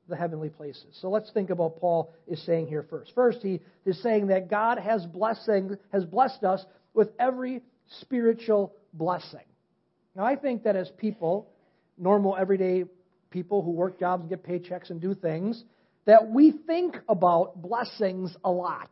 the 0.07 0.15
heavenly 0.15 0.49
places. 0.49 0.97
So 1.01 1.09
let's 1.09 1.31
think 1.31 1.49
about 1.49 1.63
what 1.63 1.79
Paul 1.81 2.13
is 2.27 2.43
saying 2.45 2.67
here 2.67 2.85
first. 2.89 3.13
First, 3.15 3.39
he 3.41 3.61
is 3.85 4.01
saying 4.03 4.27
that 4.27 4.49
God 4.49 4.77
has 4.77 5.05
blessing 5.05 5.77
has 5.91 6.05
blessed 6.05 6.43
us 6.43 6.63
with 6.93 7.09
every 7.19 7.63
spiritual 8.01 8.73
blessing. 8.93 9.45
Now 10.15 10.25
I 10.25 10.35
think 10.35 10.63
that 10.63 10.75
as 10.75 10.89
people, 10.97 11.49
normal 11.97 12.35
everyday 12.37 12.85
people 13.31 13.61
who 13.61 13.71
work 13.71 13.99
jobs 13.99 14.21
and 14.21 14.29
get 14.29 14.43
paychecks 14.43 14.89
and 14.89 15.01
do 15.01 15.13
things, 15.13 15.63
that 16.05 16.29
we 16.29 16.53
think 16.67 16.97
about 17.09 17.61
blessings 17.61 18.35
a 18.43 18.51
lot. 18.51 18.89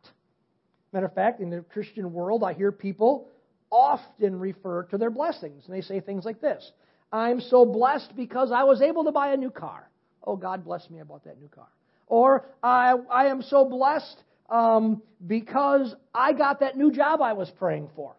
Matter 0.92 1.06
of 1.06 1.14
fact, 1.14 1.40
in 1.40 1.50
the 1.50 1.60
Christian 1.72 2.12
world, 2.12 2.42
I 2.44 2.52
hear 2.52 2.72
people 2.72 3.28
often 3.70 4.38
refer 4.38 4.84
to 4.84 4.98
their 4.98 5.10
blessings. 5.10 5.64
And 5.66 5.74
they 5.74 5.80
say 5.80 6.00
things 6.00 6.24
like 6.24 6.40
this 6.40 6.70
I'm 7.14 7.40
so 7.40 7.64
blessed 7.64 8.16
because 8.16 8.50
I 8.50 8.64
was 8.64 8.82
able 8.82 9.04
to 9.04 9.12
buy 9.12 9.32
a 9.32 9.36
new 9.36 9.50
car. 9.50 9.88
Oh, 10.24 10.34
God 10.34 10.64
bless 10.64 10.90
me, 10.90 11.00
I 11.00 11.04
bought 11.04 11.24
that 11.24 11.40
new 11.40 11.46
car. 11.46 11.68
Or, 12.08 12.44
I, 12.60 12.94
I 13.08 13.26
am 13.26 13.40
so 13.42 13.64
blessed 13.64 14.16
um, 14.50 15.00
because 15.24 15.94
I 16.12 16.32
got 16.32 16.58
that 16.58 16.76
new 16.76 16.90
job 16.90 17.22
I 17.22 17.34
was 17.34 17.48
praying 17.56 17.88
for. 17.94 18.16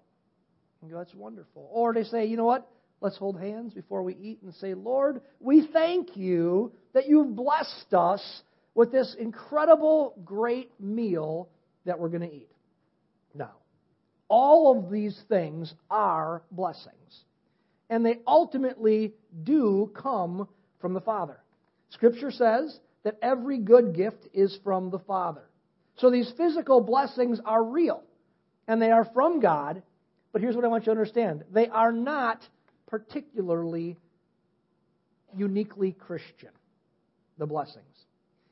Go, 0.90 0.98
That's 0.98 1.14
wonderful. 1.14 1.68
Or 1.74 1.94
they 1.94 2.04
say, 2.04 2.26
you 2.26 2.38
know 2.38 2.46
what? 2.46 2.70
Let's 3.02 3.18
hold 3.18 3.38
hands 3.38 3.74
before 3.74 4.02
we 4.02 4.16
eat 4.16 4.40
and 4.44 4.54
say, 4.56 4.74
Lord, 4.74 5.20
we 5.42 5.68
thank 5.74 6.16
you 6.16 6.72
that 6.94 7.06
you've 7.06 7.36
blessed 7.36 7.94
us 7.94 8.44
with 8.76 8.94
this 8.94 9.14
incredible, 9.20 10.14
great 10.24 10.72
meal 10.80 11.50
that 11.86 12.00
we're 12.00 12.10
going 12.10 12.30
to 12.30 12.34
eat. 12.34 12.50
Now, 13.34 13.56
all 14.30 14.78
of 14.78 14.90
these 14.90 15.20
things 15.28 15.74
are 15.90 16.44
blessings. 16.50 16.96
And 17.90 18.06
they 18.06 18.20
ultimately 18.26 19.14
do 19.44 19.92
come 19.96 20.48
from 20.80 20.94
the 20.94 21.02
Father. 21.02 21.38
Scripture 21.90 22.32
says 22.32 22.80
that 23.04 23.18
every 23.22 23.60
good 23.60 23.96
gift 23.96 24.28
is 24.34 24.58
from 24.64 24.90
the 24.90 25.00
Father. 25.00 25.44
So 25.98 26.10
these 26.10 26.32
physical 26.36 26.82
blessings 26.82 27.40
are 27.46 27.64
real 27.64 28.04
and 28.68 28.82
they 28.82 28.92
are 28.92 29.06
from 29.14 29.40
God. 29.40 29.82
But 30.34 30.42
here's 30.42 30.56
what 30.56 30.66
I 30.66 30.68
want 30.68 30.84
you 30.84 30.86
to 30.86 31.00
understand 31.00 31.46
they 31.54 31.68
are 31.68 31.92
not 31.92 32.42
particularly 32.88 33.98
uniquely 35.36 35.92
Christian, 35.92 36.50
the 37.38 37.46
blessings. 37.46 37.86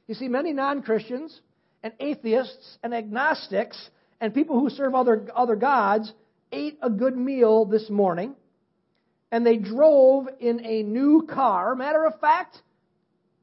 You 0.07 0.15
see, 0.15 0.27
many 0.27 0.53
non 0.53 0.83
Christians 0.83 1.41
and 1.81 1.93
atheists 1.99 2.77
and 2.83 2.93
agnostics 2.93 3.89
and 4.21 4.33
people 4.33 4.59
who 4.59 4.69
serve 4.69 4.95
other, 4.95 5.27
other 5.35 5.55
gods 5.55 6.11
ate 6.51 6.77
a 6.81 6.89
good 6.89 7.17
meal 7.17 7.65
this 7.65 7.89
morning 7.89 8.35
and 9.33 9.43
they 9.43 9.57
drove 9.57 10.27
in 10.39 10.63
a 10.63 10.83
new 10.83 11.27
car. 11.27 11.73
Matter 11.73 12.05
of 12.05 12.19
fact, 12.19 12.55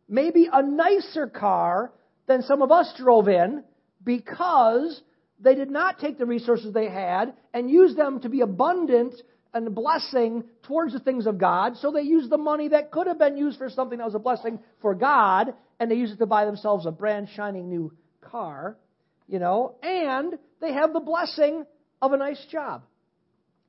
maybe 0.08 0.48
a 0.50 0.62
nicer 0.62 1.26
car 1.26 1.90
than 2.28 2.42
some 2.42 2.62
of 2.62 2.70
us 2.70 2.94
drove 2.96 3.26
in 3.26 3.64
because 4.04 5.02
they 5.40 5.56
did 5.56 5.68
not 5.68 5.98
take 5.98 6.16
the 6.16 6.26
resources 6.26 6.72
they 6.72 6.88
had 6.88 7.34
and 7.52 7.68
use 7.68 7.96
them 7.96 8.20
to 8.20 8.28
be 8.28 8.40
abundant 8.40 9.16
and 9.52 9.66
a 9.66 9.70
blessing 9.70 10.44
towards 10.62 10.92
the 10.92 11.00
things 11.00 11.26
of 11.26 11.38
God. 11.38 11.76
So 11.78 11.90
they 11.90 12.02
used 12.02 12.30
the 12.30 12.38
money 12.38 12.68
that 12.68 12.92
could 12.92 13.08
have 13.08 13.18
been 13.18 13.36
used 13.36 13.58
for 13.58 13.68
something 13.68 13.98
that 13.98 14.04
was 14.04 14.14
a 14.14 14.20
blessing 14.20 14.60
for 14.80 14.94
God, 14.94 15.54
and 15.80 15.90
they 15.90 15.96
used 15.96 16.12
it 16.12 16.18
to 16.18 16.26
buy 16.26 16.44
themselves 16.44 16.86
a 16.86 16.92
brand 16.92 17.30
shining 17.34 17.68
new 17.68 17.92
car, 18.20 18.76
you 19.26 19.40
know, 19.40 19.74
and 19.82 20.38
they 20.60 20.72
have 20.72 20.92
the 20.92 21.00
blessing 21.00 21.66
of 22.00 22.12
a 22.12 22.16
nice 22.16 22.46
job. 22.48 22.84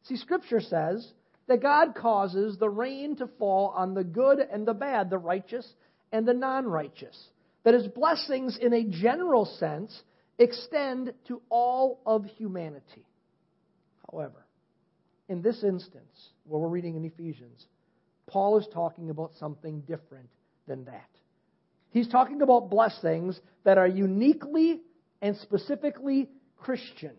See, 0.03 0.17
Scripture 0.17 0.61
says 0.61 1.11
that 1.51 1.61
God 1.61 1.95
causes 1.95 2.57
the 2.57 2.69
rain 2.69 3.17
to 3.17 3.27
fall 3.37 3.73
on 3.75 3.93
the 3.93 4.05
good 4.05 4.39
and 4.39 4.65
the 4.65 4.73
bad, 4.73 5.09
the 5.09 5.17
righteous 5.17 5.67
and 6.13 6.25
the 6.25 6.33
non 6.33 6.65
righteous. 6.65 7.17
That 7.65 7.73
his 7.73 7.87
blessings, 7.87 8.57
in 8.57 8.73
a 8.73 8.85
general 8.85 9.43
sense, 9.59 10.01
extend 10.39 11.13
to 11.27 11.41
all 11.49 11.99
of 12.05 12.23
humanity. 12.23 13.05
However, 14.09 14.45
in 15.27 15.41
this 15.41 15.61
instance, 15.61 16.29
where 16.45 16.61
we're 16.61 16.69
reading 16.69 16.95
in 16.95 17.03
Ephesians, 17.03 17.65
Paul 18.27 18.57
is 18.57 18.67
talking 18.73 19.09
about 19.09 19.33
something 19.37 19.81
different 19.81 20.29
than 20.67 20.85
that. 20.85 21.09
He's 21.89 22.07
talking 22.07 22.41
about 22.41 22.69
blessings 22.69 23.37
that 23.65 23.77
are 23.77 23.87
uniquely 23.87 24.79
and 25.21 25.35
specifically 25.35 26.29
Christians. 26.55 27.17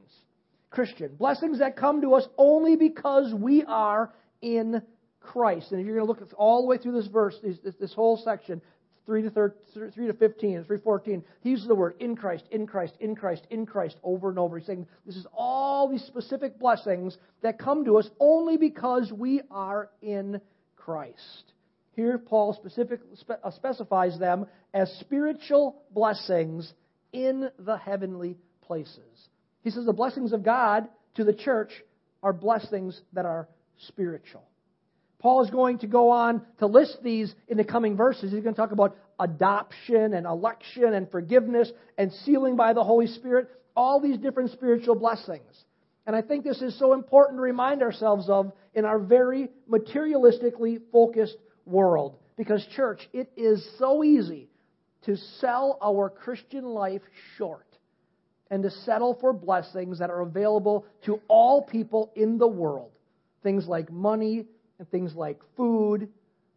Christian. 0.71 1.17
Blessings 1.17 1.59
that 1.59 1.77
come 1.77 2.01
to 2.01 2.15
us 2.15 2.27
only 2.39 2.77
because 2.77 3.33
we 3.35 3.63
are 3.65 4.11
in 4.43 4.83
Christ. 5.21 5.73
And 5.73 5.81
if 5.81 5.87
you're 5.87 5.97
going 5.97 6.07
to 6.07 6.21
look 6.21 6.33
all 6.37 6.63
the 6.63 6.69
way 6.69 6.79
through 6.79 6.93
this 6.93 7.07
verse, 7.07 7.37
this, 7.43 7.95
whole 7.95 8.17
section, 8.23 8.61
3 9.07 9.23
to, 9.23 9.31
13, 9.31 9.91
3 9.93 10.07
to 10.09 10.13
15 10.13 10.57
and 10.57 10.67
314, 10.67 11.25
he 11.41 11.51
uses 11.51 11.67
the 11.67 11.75
word 11.75 11.95
in 12.01 12.17
Christ, 12.17 12.45
in 12.51 12.67
Christ, 12.67 12.95
in 13.01 13.17
Christ, 13.17 13.47
in 13.51 13.67
Christ 13.67 13.97
over 14.03 14.29
and 14.29 14.39
over. 14.39 14.59
He's 14.59 14.67
saying 14.67 14.87
this 15.07 15.17
is 15.17 15.27
all 15.33 15.89
these 15.89 16.05
specific 16.05 16.59
blessings 16.59 17.17
that 17.43 17.59
come 17.59 17.85
to 17.85 17.99
us 17.99 18.09
only 18.21 18.57
because 18.57 19.13
we 19.13 19.41
are 19.51 19.91
in 20.03 20.41
Christ. 20.77 21.45
Here, 21.95 22.19
Paul 22.19 22.55
specific, 22.55 23.01
uh, 23.29 23.51
specifies 23.51 24.19
them 24.19 24.47
as 24.73 24.91
spiritual 25.01 25.83
blessings 25.91 26.73
in 27.13 27.51
the 27.59 27.77
heavenly 27.77 28.39
places. 28.63 29.29
He 29.63 29.71
says 29.71 29.85
the 29.85 29.93
blessings 29.93 30.33
of 30.33 30.43
God 30.43 30.89
to 31.17 31.25
the 31.25 31.35
church 31.35 31.71
are 32.23 32.33
blessings 32.33 32.99
that 33.13 33.27
are 33.27 33.49
spiritual. 33.89 34.43
Paul 35.19 35.45
is 35.45 35.51
going 35.51 35.79
to 35.79 35.87
go 35.87 36.11
on 36.11 36.43
to 36.59 36.67
list 36.67 36.99
these 37.03 37.33
in 37.47 37.57
the 37.57 37.65
coming 37.65 37.97
verses. 37.97 38.33
He's 38.33 38.43
going 38.43 38.55
to 38.55 38.61
talk 38.61 38.73
about 38.73 38.97
adoption 39.21 40.15
and 40.15 40.27
election 40.27 40.95
and 40.95 41.09
forgiveness 41.11 41.71
and 41.97 42.13
sealing 42.25 42.57
by 42.57 42.73
the 42.73 42.83
Holy 42.83 43.07
Spirit, 43.07 43.49
all 43.77 44.01
these 44.01 44.19
different 44.19 44.51
spiritual 44.51 44.97
blessings. 44.97 45.65
And 46.07 46.17
I 46.17 46.23
think 46.23 46.43
this 46.43 46.61
is 46.61 46.77
so 46.79 46.93
important 46.93 47.39
to 47.39 47.43
remind 47.43 47.83
ourselves 47.83 48.29
of 48.29 48.53
in 48.75 48.85
our 48.85 48.99
very 48.99 49.49
materialistically 49.71 50.81
focused 50.91 51.37
world. 51.65 52.17
Because, 52.37 52.67
church, 52.75 53.09
it 53.13 53.31
is 53.37 53.65
so 53.79 54.03
easy 54.03 54.49
to 55.05 55.17
sell 55.41 55.79
our 55.83 56.11
Christian 56.11 56.65
life 56.65 57.03
short 57.37 57.67
and 58.51 58.63
to 58.63 58.71
settle 58.71 59.17
for 59.21 59.33
blessings 59.33 59.99
that 59.99 60.11
are 60.11 60.21
available 60.21 60.87
to 61.05 61.21
all 61.29 61.63
people 61.63 62.13
in 62.17 62.39
the 62.39 62.47
world. 62.47 62.92
Things 63.43 63.67
like 63.67 63.91
money, 63.91 64.47
and 64.79 64.91
things 64.91 65.15
like 65.15 65.41
food, 65.57 66.09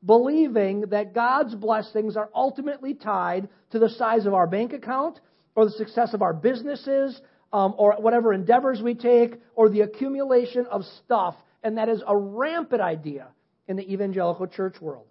believing 0.03 0.81
that 0.81 1.13
God's 1.13 1.53
blessings 1.53 2.17
are 2.17 2.29
ultimately 2.33 2.93
tied 2.93 3.49
to 3.71 3.79
the 3.79 3.89
size 3.89 4.25
of 4.25 4.33
our 4.33 4.47
bank 4.47 4.73
account 4.73 5.19
or 5.55 5.65
the 5.65 5.71
success 5.71 6.13
of 6.13 6.21
our 6.21 6.33
businesses 6.33 7.19
um, 7.53 7.75
or 7.77 7.93
whatever 7.99 8.33
endeavors 8.33 8.81
we 8.81 8.95
take 8.95 9.35
or 9.55 9.69
the 9.69 9.81
accumulation 9.81 10.65
of 10.67 10.83
stuff. 11.03 11.35
And 11.63 11.77
that 11.77 11.89
is 11.89 12.01
a 12.07 12.17
rampant 12.17 12.81
idea 12.81 13.27
in 13.67 13.77
the 13.77 13.91
evangelical 13.91 14.47
church 14.47 14.79
world. 14.81 15.05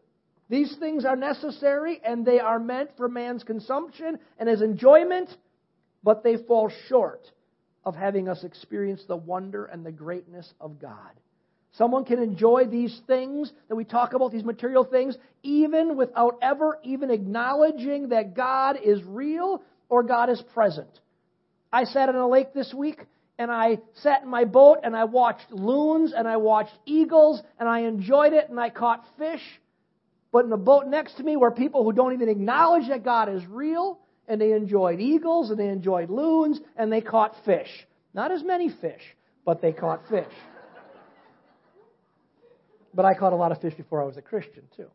These 0.49 0.76
things 0.78 1.04
are 1.04 1.16
necessary 1.16 2.00
and 2.04 2.25
they 2.25 2.38
are 2.38 2.59
meant 2.59 2.90
for 2.97 3.09
man's 3.09 3.45
consumption 3.45 4.19
and 4.38 4.49
his 4.49 4.61
enjoyment, 4.61 5.31
but 6.02 6.23
they 6.23 6.37
fall 6.37 6.71
short 6.88 7.31
of 7.85 7.95
having 7.95 8.28
us 8.28 8.45
experience 8.45 9.04
the 9.07 9.16
wonder 9.16 9.64
and 9.66 9.85
the 9.85 9.93
greatness 9.93 10.52
of 10.61 10.81
God. 10.81 11.12
Someone 11.76 12.04
can 12.04 12.23
enjoy 12.23 12.66
these 12.66 13.00
things 13.09 13.52
that 13.69 13.75
we 13.75 13.85
talk 13.85 14.12
about, 14.12 14.31
these 14.31 14.45
material 14.45 14.85
things, 14.85 15.16
even 15.43 15.97
without 15.97 16.38
ever 16.40 16.78
even 16.85 17.11
acknowledging 17.11 18.11
that 18.11 18.37
God 18.37 18.78
is 18.83 19.02
real 19.04 19.61
or 19.88 20.04
God 20.04 20.31
is 20.31 20.40
present. 20.54 20.88
I 21.73 21.85
sat 21.85 22.09
in 22.09 22.14
a 22.14 22.28
lake 22.28 22.54
this 22.54 22.73
week 22.73 23.04
and 23.38 23.50
I 23.50 23.78
sat 23.95 24.23
in 24.23 24.28
my 24.28 24.45
boat 24.45 24.78
and 24.85 24.95
I 24.95 25.04
watched 25.04 25.50
loons 25.50 26.12
and 26.16 26.28
I 26.28 26.37
watched 26.37 26.73
eagles 26.87 27.43
and 27.59 27.69
I 27.69 27.81
enjoyed 27.81 28.33
it 28.33 28.49
and 28.49 28.61
I 28.61 28.71
caught 28.71 29.04
fish. 29.19 29.43
But 30.31 30.45
in 30.45 30.50
the 30.50 30.57
boat 30.57 30.87
next 30.87 31.16
to 31.16 31.25
me 31.25 31.37
were 31.37 31.50
people 31.50 31.83
who 31.83 31.93
don't 31.93 32.12
even 32.12 32.28
acknowledge 32.28 32.88
that 32.88 33.04
God 33.04 33.28
is 33.28 33.45
real 33.47 33.99
and 34.28 34.40
they 34.40 34.52
enjoyed 34.52 35.00
eagles 35.00 35.50
and 35.50 35.59
they 35.59 35.69
enjoyed 35.69 36.09
loons 36.09 36.61
and 36.76 36.93
they 36.93 37.00
caught 37.00 37.35
fish. 37.45 37.69
Not 38.14 38.31
as 38.31 38.45
many 38.45 38.69
fish, 38.69 39.02
but 39.45 39.61
they 39.61 39.73
caught 39.73 40.09
fish. 40.09 40.33
But 42.94 43.04
I 43.04 43.14
caught 43.14 43.32
a 43.32 43.36
lot 43.36 43.52
of 43.52 43.60
fish 43.60 43.74
before 43.74 44.02
I 44.02 44.06
was 44.06 44.16
a 44.16 44.22
Christian, 44.22 44.62
too. 44.76 44.90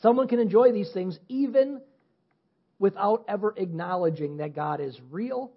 Someone 0.00 0.28
can 0.28 0.38
enjoy 0.38 0.72
these 0.72 0.90
things 0.92 1.18
even 1.28 1.80
without 2.78 3.24
ever 3.28 3.54
acknowledging 3.56 4.38
that 4.38 4.54
God 4.54 4.80
is 4.80 4.98
real 5.10 5.52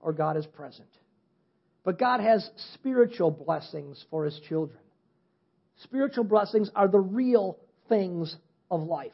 or 0.00 0.12
God 0.12 0.36
is 0.36 0.46
present. 0.46 0.88
But 1.84 1.98
God 1.98 2.20
has 2.20 2.48
spiritual 2.74 3.30
blessings 3.30 4.04
for 4.10 4.24
his 4.24 4.38
children. 4.48 4.78
Spiritual 5.82 6.24
blessings 6.24 6.70
are 6.74 6.88
the 6.88 7.00
real 7.00 7.58
things 7.88 8.36
of 8.70 8.82
life, 8.82 9.12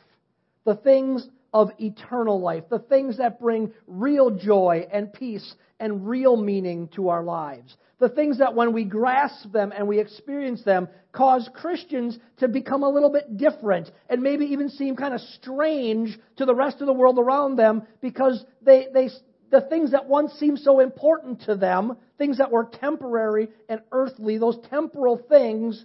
the 0.65 0.75
things 0.75 1.27
of 1.55 1.71
eternal 1.79 2.41
life, 2.41 2.65
the 2.69 2.81
things 2.81 3.19
that 3.19 3.41
bring 3.41 3.73
real 3.87 4.31
joy 4.31 4.87
and 4.93 5.13
peace 5.13 5.55
and 5.79 6.07
real 6.09 6.37
meaning 6.37 6.89
to 6.97 7.09
our 7.09 7.23
lives. 7.23 7.75
The 7.99 8.09
things 8.11 8.39
that 8.39 8.55
when 8.55 8.75
we 8.75 8.85
grasp 8.85 9.51
them 9.53 9.73
and 9.75 9.89
we 9.89 10.01
experience 10.01 10.63
them 10.65 10.89
cause 11.13 11.49
Christians 11.55 12.19
to 12.39 12.49
become 12.49 12.83
a 12.83 12.91
little 12.91 13.11
bit 13.11 13.39
different 13.39 13.91
and 14.11 14.23
maybe 14.23 14.47
even 14.47 14.69
seem 14.69 14.97
kind 14.97 15.15
of 15.15 15.21
strange 15.21 16.19
to 16.37 16.45
the 16.45 16.55
rest 16.55 16.83
of 16.83 16.87
the 16.87 16.93
world 16.93 17.19
around 17.19 17.57
them 17.57 17.85
because 18.03 18.45
they, 18.61 18.89
they, 18.93 19.09
the 19.51 19.63
things 19.63 19.93
that 19.93 20.07
once 20.07 20.33
seemed 20.33 20.59
so 20.59 20.81
important 20.81 21.43
to 21.43 21.57
them, 21.57 21.97
things 22.19 22.37
that 22.37 22.51
were 22.51 22.65
temporary 22.65 23.49
and 23.69 23.81
earthly, 23.93 24.37
those 24.37 24.59
temporal 24.69 25.17
things, 25.29 25.83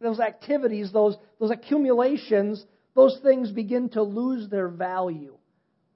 those 0.00 0.20
activities, 0.20 0.92
those, 0.92 1.16
those 1.40 1.50
accumulations, 1.50 2.64
those 2.94 3.18
things 3.20 3.50
begin 3.50 3.88
to 3.90 4.02
lose 4.02 4.48
their 4.48 4.68
value. 4.68 5.36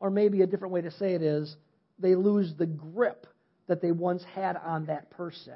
Or 0.01 0.11
maybe 0.11 0.43
a 0.43 0.47
different 0.47 0.75
way 0.75 0.83
to 0.83 0.91
say 0.91 1.15
it 1.15 1.23
is, 1.23 1.55
they 2.01 2.17
lose 2.17 2.53
the 2.59 2.67
grip 2.67 3.29
that 3.67 3.81
they 3.81 3.93
once 3.93 4.23
had 4.35 4.57
on 4.57 4.87
that 4.87 5.11
person. 5.11 5.55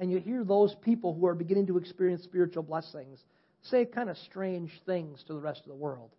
And 0.00 0.10
you 0.10 0.18
hear 0.18 0.44
those 0.44 0.74
people 0.82 1.14
who 1.14 1.26
are 1.26 1.34
beginning 1.34 1.66
to 1.68 1.78
experience 1.78 2.22
spiritual 2.22 2.62
blessings 2.62 3.18
say 3.62 3.84
kind 3.84 4.08
of 4.08 4.16
strange 4.18 4.70
things 4.86 5.22
to 5.26 5.32
the 5.32 5.40
rest 5.40 5.60
of 5.60 5.68
the 5.68 5.74
world. 5.74 6.10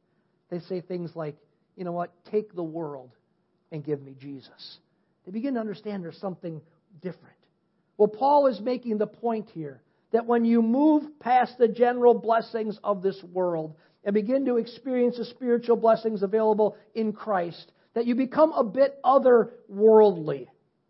They 0.50 0.60
say 0.60 0.82
things 0.82 1.16
like, 1.16 1.36
you 1.76 1.86
know 1.86 1.92
what, 1.92 2.12
take 2.30 2.54
the 2.54 2.64
world 2.64 3.12
and 3.72 3.84
give 3.84 4.02
me 4.02 4.16
Jesus. 4.20 4.80
They 5.26 5.32
begin 5.32 5.54
to 5.54 5.60
understand 5.60 6.04
there's 6.04 6.18
something 6.20 6.62
different. 7.02 7.36
Well, 7.98 8.08
Paul 8.08 8.48
is 8.48 8.60
making 8.60 8.98
the 8.98 9.08
point 9.08 9.50
here 9.54 9.82
that 10.12 10.26
when 10.26 10.44
you 10.44 10.62
move 10.62 11.20
past 11.20 11.58
the 11.58 11.68
general 11.68 12.14
blessings 12.14 12.80
of 12.84 13.02
this 13.02 13.22
world 13.32 13.76
and 14.04 14.14
begin 14.14 14.46
to 14.46 14.58
experience 14.58 15.18
the 15.18 15.26
spiritual 15.26 15.76
blessings 15.76 16.24
available 16.24 16.78
in 16.96 17.14
Christ, 17.14 17.72
that 17.94 18.06
you 18.06 18.16
become 18.16 18.52
a 18.54 18.64
bit 18.64 18.98
otherworldly. 19.04 20.48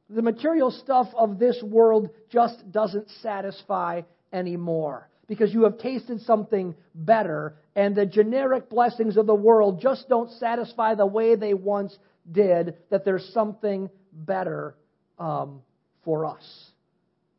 The 0.09 0.21
material 0.21 0.71
stuff 0.71 1.07
of 1.15 1.37
this 1.37 1.61
world 1.61 2.09
just 2.31 2.71
doesn't 2.71 3.09
satisfy 3.21 4.01
anymore 4.33 5.09
because 5.27 5.53
you 5.53 5.63
have 5.65 5.77
tasted 5.77 6.21
something 6.21 6.75
better, 6.95 7.55
and 7.75 7.95
the 7.95 8.07
generic 8.07 8.67
blessings 8.67 9.15
of 9.15 9.27
the 9.27 9.35
world 9.35 9.79
just 9.79 10.09
don't 10.09 10.31
satisfy 10.31 10.95
the 10.95 11.05
way 11.05 11.35
they 11.35 11.53
once 11.53 11.95
did, 12.31 12.75
that 12.89 13.05
there's 13.05 13.29
something 13.31 13.89
better 14.11 14.75
um, 15.19 15.61
for 16.03 16.25
us. 16.25 16.71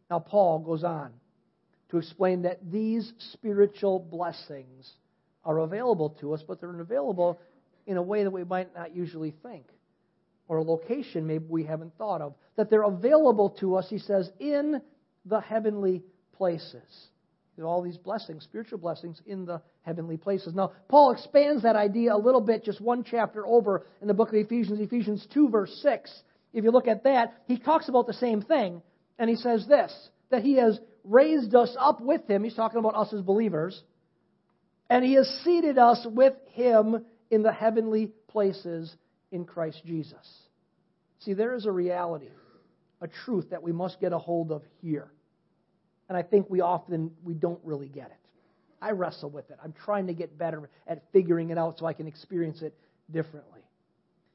Now, 0.09 0.21
Paul 0.21 0.61
goes 0.61 0.85
on 0.85 1.11
to 1.91 1.99
explain 1.99 2.43
that 2.43 2.59
these 2.71 3.13
spiritual 3.33 3.99
blessings 3.99 4.89
are 5.45 5.59
available 5.59 6.11
to 6.21 6.35
us, 6.35 6.43
but 6.47 6.61
they're 6.61 6.81
available 6.81 7.41
in 7.87 7.97
a 7.97 8.03
way 8.03 8.23
that 8.23 8.31
we 8.31 8.45
might 8.45 8.73
not 8.75 8.95
usually 8.95 9.35
think, 9.43 9.67
or 10.51 10.57
a 10.57 10.63
location 10.65 11.29
maybe 11.29 11.45
we 11.49 11.63
haven't 11.63 11.97
thought 11.97 12.21
of. 12.21 12.35
That 12.57 12.71
they're 12.71 12.83
available 12.83 13.51
to 13.61 13.77
us, 13.77 13.87
he 13.89 13.99
says, 13.99 14.29
in 14.41 14.83
the 15.25 15.41
heavenly 15.41 16.03
places. 16.33 16.83
all 17.63 17.83
these 17.83 17.99
blessings, 17.99 18.43
spiritual 18.43 18.79
blessings 18.79 19.21
in 19.27 19.45
the 19.45 19.63
heavenly 19.83 20.17
places. 20.17 20.53
Now, 20.55 20.73
Paul 20.89 21.13
expands 21.13 21.63
that 21.63 21.77
idea 21.77 22.15
a 22.15 22.19
little 22.19 22.41
bit, 22.41 22.65
just 22.65 22.81
one 22.81 23.05
chapter 23.05 23.47
over 23.47 23.87
in 24.03 24.09
the 24.09 24.15
book 24.15 24.31
of 24.31 24.35
Ephesians, 24.35 24.81
Ephesians 24.81 25.25
2, 25.33 25.51
verse 25.51 25.79
6. 25.83 26.11
If 26.53 26.65
you 26.65 26.73
look 26.73 26.89
at 26.89 27.05
that, 27.05 27.43
he 27.47 27.57
talks 27.57 27.89
about 27.89 28.09
the 28.09 28.15
same 28.15 28.43
thing, 28.43 28.83
and 29.19 29.31
he 29.31 29.37
says 29.37 29.67
this 29.69 29.93
that 30.31 30.43
he 30.43 30.57
has 30.57 30.81
raised 31.05 31.55
us 31.55 31.77
up 31.79 32.01
with 32.01 32.27
him. 32.29 32.43
He's 32.43 32.55
talking 32.55 32.79
about 32.79 32.97
us 32.97 33.13
as 33.13 33.21
believers 33.21 33.81
and 34.91 35.05
he 35.05 35.15
has 35.15 35.29
seated 35.45 35.79
us 35.79 36.05
with 36.05 36.35
him 36.53 37.05
in 37.31 37.43
the 37.43 37.53
heavenly 37.53 38.11
places 38.29 38.95
in 39.31 39.45
Christ 39.45 39.83
Jesus. 39.85 40.27
See, 41.21 41.35
there 41.35 41.55
is 41.55 41.67
a 41.67 41.73
reality, 41.73 42.29
a 43.01 43.09
truth 43.09 43.51
that 43.51 43.63
we 43.63 43.73
must 43.73 44.01
get 44.01 44.13
a 44.13 44.19
hold 44.19 44.53
of 44.53 44.63
here. 44.81 45.11
And 46.09 46.17
I 46.17 46.23
think 46.23 46.49
we 46.49 46.61
often 46.61 47.13
we 47.23 47.35
don't 47.35 47.61
really 47.63 47.89
get 47.89 48.07
it. 48.07 48.17
I 48.83 48.93
wrestle 48.93 49.31
with 49.31 49.51
it. 49.51 49.59
I'm 49.63 49.75
trying 49.85 50.07
to 50.07 50.15
get 50.15 50.39
better 50.39 50.71
at 50.87 51.03
figuring 51.13 51.51
it 51.51 51.59
out 51.59 51.79
so 51.79 51.87
I 51.87 51.93
can 51.93 52.07
experience 52.07 52.63
it 52.63 52.75
differently. 53.11 53.61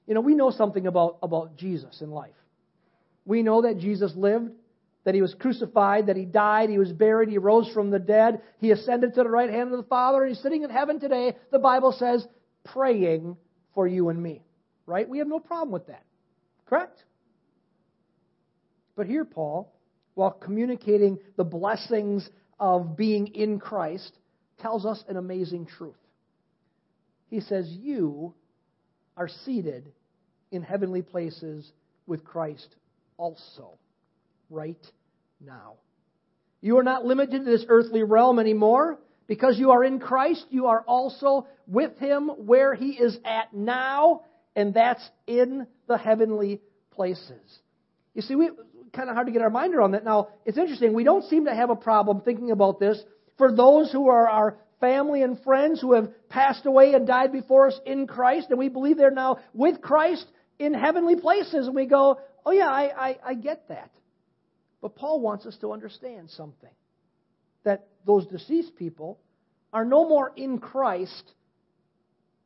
You 0.07 0.13
know, 0.13 0.21
we 0.21 0.35
know 0.35 0.51
something 0.51 0.85
about, 0.85 1.17
about 1.23 1.57
Jesus 1.57 2.01
in 2.01 2.11
life. 2.11 2.35
We 3.25 3.41
know 3.41 3.63
that 3.63 3.79
Jesus 3.79 4.13
lived 4.15 4.51
that 5.05 5.15
he 5.15 5.21
was 5.21 5.35
crucified, 5.35 6.07
that 6.07 6.17
he 6.17 6.25
died, 6.25 6.69
he 6.69 6.79
was 6.79 6.91
buried, 6.91 7.29
he 7.29 7.37
rose 7.37 7.71
from 7.71 7.91
the 7.91 7.99
dead, 7.99 8.41
he 8.57 8.71
ascended 8.71 9.13
to 9.13 9.23
the 9.23 9.29
right 9.29 9.51
hand 9.51 9.71
of 9.71 9.77
the 9.77 9.87
Father, 9.87 10.23
and 10.23 10.33
he's 10.33 10.41
sitting 10.41 10.63
in 10.63 10.69
heaven 10.69 10.99
today, 10.99 11.35
the 11.51 11.59
Bible 11.59 11.91
says, 11.91 12.27
praying 12.65 13.37
for 13.75 13.87
you 13.87 14.09
and 14.09 14.21
me. 14.21 14.41
Right? 14.85 15.07
We 15.07 15.19
have 15.19 15.27
no 15.27 15.39
problem 15.39 15.71
with 15.71 15.87
that. 15.87 16.03
Correct? 16.67 17.03
But 18.95 19.07
here, 19.07 19.25
Paul, 19.25 19.73
while 20.13 20.31
communicating 20.31 21.19
the 21.37 21.43
blessings 21.43 22.29
of 22.59 22.95
being 22.95 23.27
in 23.27 23.59
Christ, 23.59 24.11
tells 24.59 24.85
us 24.85 25.03
an 25.07 25.17
amazing 25.17 25.67
truth. 25.77 25.95
He 27.29 27.41
says, 27.41 27.67
You 27.69 28.33
are 29.17 29.27
seated 29.27 29.91
in 30.51 30.61
heavenly 30.61 31.01
places 31.01 31.69
with 32.07 32.23
Christ 32.23 32.75
also 33.17 33.77
right 34.49 34.85
now. 35.43 35.73
You 36.61 36.77
are 36.77 36.83
not 36.83 37.05
limited 37.05 37.43
to 37.43 37.51
this 37.51 37.65
earthly 37.67 38.03
realm 38.03 38.39
anymore. 38.39 38.99
Because 39.27 39.57
you 39.57 39.71
are 39.71 39.83
in 39.83 39.99
Christ, 39.99 40.45
you 40.51 40.67
are 40.67 40.81
also 40.81 41.47
with 41.67 41.97
Him 41.97 42.27
where 42.27 42.75
He 42.75 42.91
is 42.91 43.17
at 43.25 43.53
now, 43.53 44.21
and 44.55 44.73
that's 44.73 45.07
in 45.27 45.67
the 45.87 45.97
heavenly 45.97 46.61
places. 46.91 47.59
You 48.13 48.21
see, 48.21 48.35
we 48.35 48.49
kind 48.93 49.09
of 49.09 49.15
hard 49.15 49.27
to 49.27 49.33
get 49.33 49.41
our 49.41 49.49
mind 49.49 49.75
around 49.75 49.91
that. 49.91 50.05
Now, 50.05 50.29
it's 50.45 50.57
interesting. 50.57 50.93
We 50.93 51.03
don't 51.03 51.25
seem 51.25 51.45
to 51.45 51.53
have 51.53 51.69
a 51.69 51.75
problem 51.75 52.21
thinking 52.21 52.51
about 52.51 52.79
this 52.79 53.01
for 53.37 53.53
those 53.53 53.91
who 53.91 54.07
are 54.07 54.29
our 54.29 54.57
family 54.79 55.21
and 55.21 55.41
friends 55.43 55.81
who 55.81 55.93
have 55.93 56.09
passed 56.29 56.65
away 56.65 56.93
and 56.93 57.05
died 57.05 57.31
before 57.31 57.67
us 57.67 57.79
in 57.85 58.07
Christ, 58.07 58.47
and 58.49 58.59
we 58.59 58.69
believe 58.69 58.97
they're 58.97 59.11
now 59.11 59.39
with 59.53 59.81
Christ 59.81 60.25
in 60.59 60.73
heavenly 60.73 61.15
places. 61.15 61.67
And 61.67 61.75
we 61.75 61.85
go, 61.85 62.19
oh, 62.45 62.51
yeah, 62.51 62.69
I, 62.69 63.09
I, 63.09 63.17
I 63.25 63.33
get 63.33 63.67
that. 63.69 63.91
But 64.81 64.95
Paul 64.95 65.19
wants 65.19 65.45
us 65.45 65.57
to 65.61 65.73
understand 65.73 66.29
something 66.29 66.69
that 67.63 67.87
those 68.05 68.27
deceased 68.27 68.75
people 68.75 69.19
are 69.73 69.83
no 69.83 70.07
more 70.07 70.31
in 70.35 70.59
Christ 70.59 71.33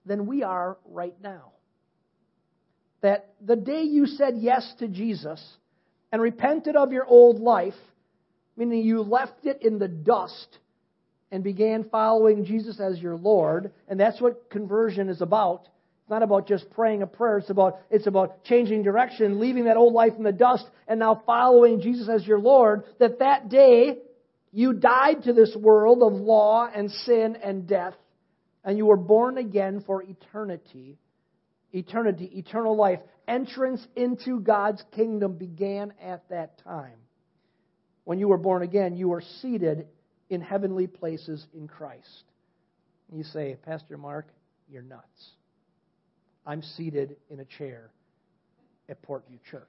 than 0.06 0.26
we 0.26 0.44
are 0.44 0.78
right 0.86 1.16
now. 1.22 1.52
That 3.02 3.30
the 3.46 3.56
day 3.56 3.84
you 3.84 4.06
said 4.06 4.36
yes 4.38 4.74
to 4.80 4.88
Jesus 4.88 5.42
and 6.12 6.22
repented 6.22 6.76
of 6.76 6.92
your 6.92 7.06
old 7.06 7.40
life, 7.40 7.74
meaning 8.58 8.84
you 8.84 9.02
left 9.02 9.46
it 9.46 9.62
in 9.62 9.80
the 9.80 9.88
dust 9.88 10.58
and 11.32 11.44
began 11.44 11.86
following 11.86 12.46
Jesus 12.46 12.80
as 12.80 13.00
your 13.00 13.16
Lord, 13.16 13.72
and 13.88 14.00
that's 14.00 14.20
what 14.20 14.50
conversion 14.50 15.10
is 15.10 15.22
about. 15.22 15.62
It's 16.02 16.10
not 16.10 16.24
about 16.24 16.48
just 16.48 16.70
praying 16.72 17.04
a 17.04 17.08
prayer. 17.08 17.38
It's 17.38 17.52
about, 17.52 17.82
it's 17.92 18.08
about 18.08 18.44
changing 18.44 18.82
direction, 18.82 19.40
leaving 19.40 19.66
that 19.66 19.78
old 19.78 19.94
life 19.94 20.14
in 20.18 20.24
the 20.24 20.32
dust, 20.32 20.66
and 20.88 21.00
now 21.00 21.22
following 21.26 21.82
Jesus 21.82 22.10
as 22.10 22.26
your 22.26 22.40
Lord. 22.40 22.84
That 23.00 23.20
that 23.20 23.48
day, 23.48 24.00
you 24.52 24.74
died 24.74 25.24
to 25.26 25.34
this 25.34 25.56
world 25.56 26.02
of 26.02 26.14
law 26.14 26.68
and 26.74 26.90
sin 26.90 27.38
and 27.42 27.68
death, 27.68 27.94
and 28.64 28.78
you 28.78 28.88
were 28.88 28.98
born 28.98 29.38
again 29.38 29.84
for 29.86 30.02
eternity. 30.02 30.98
Eternity, 31.74 32.32
eternal 32.34 32.76
life. 32.76 33.00
Entrance 33.28 33.86
into 33.96 34.40
God's 34.40 34.84
kingdom 34.96 35.34
began 35.34 35.94
at 36.02 36.28
that 36.30 36.64
time. 36.64 36.98
When 38.06 38.18
you 38.18 38.28
were 38.28 38.38
born 38.38 38.64
again, 38.64 38.96
you 38.96 39.10
were 39.10 39.22
seated 39.42 39.88
in 40.30 40.42
heavenly 40.42 40.88
places 40.88 41.46
in 41.54 41.68
Christ. 41.68 42.24
You 43.12 43.24
say, 43.24 43.58
Pastor 43.66 43.98
Mark, 43.98 44.28
you're 44.68 44.82
nuts. 44.82 45.32
I'm 46.46 46.62
seated 46.62 47.18
in 47.30 47.40
a 47.40 47.46
chair 47.46 47.92
at 48.88 49.02
Portview 49.04 49.40
Church. 49.50 49.64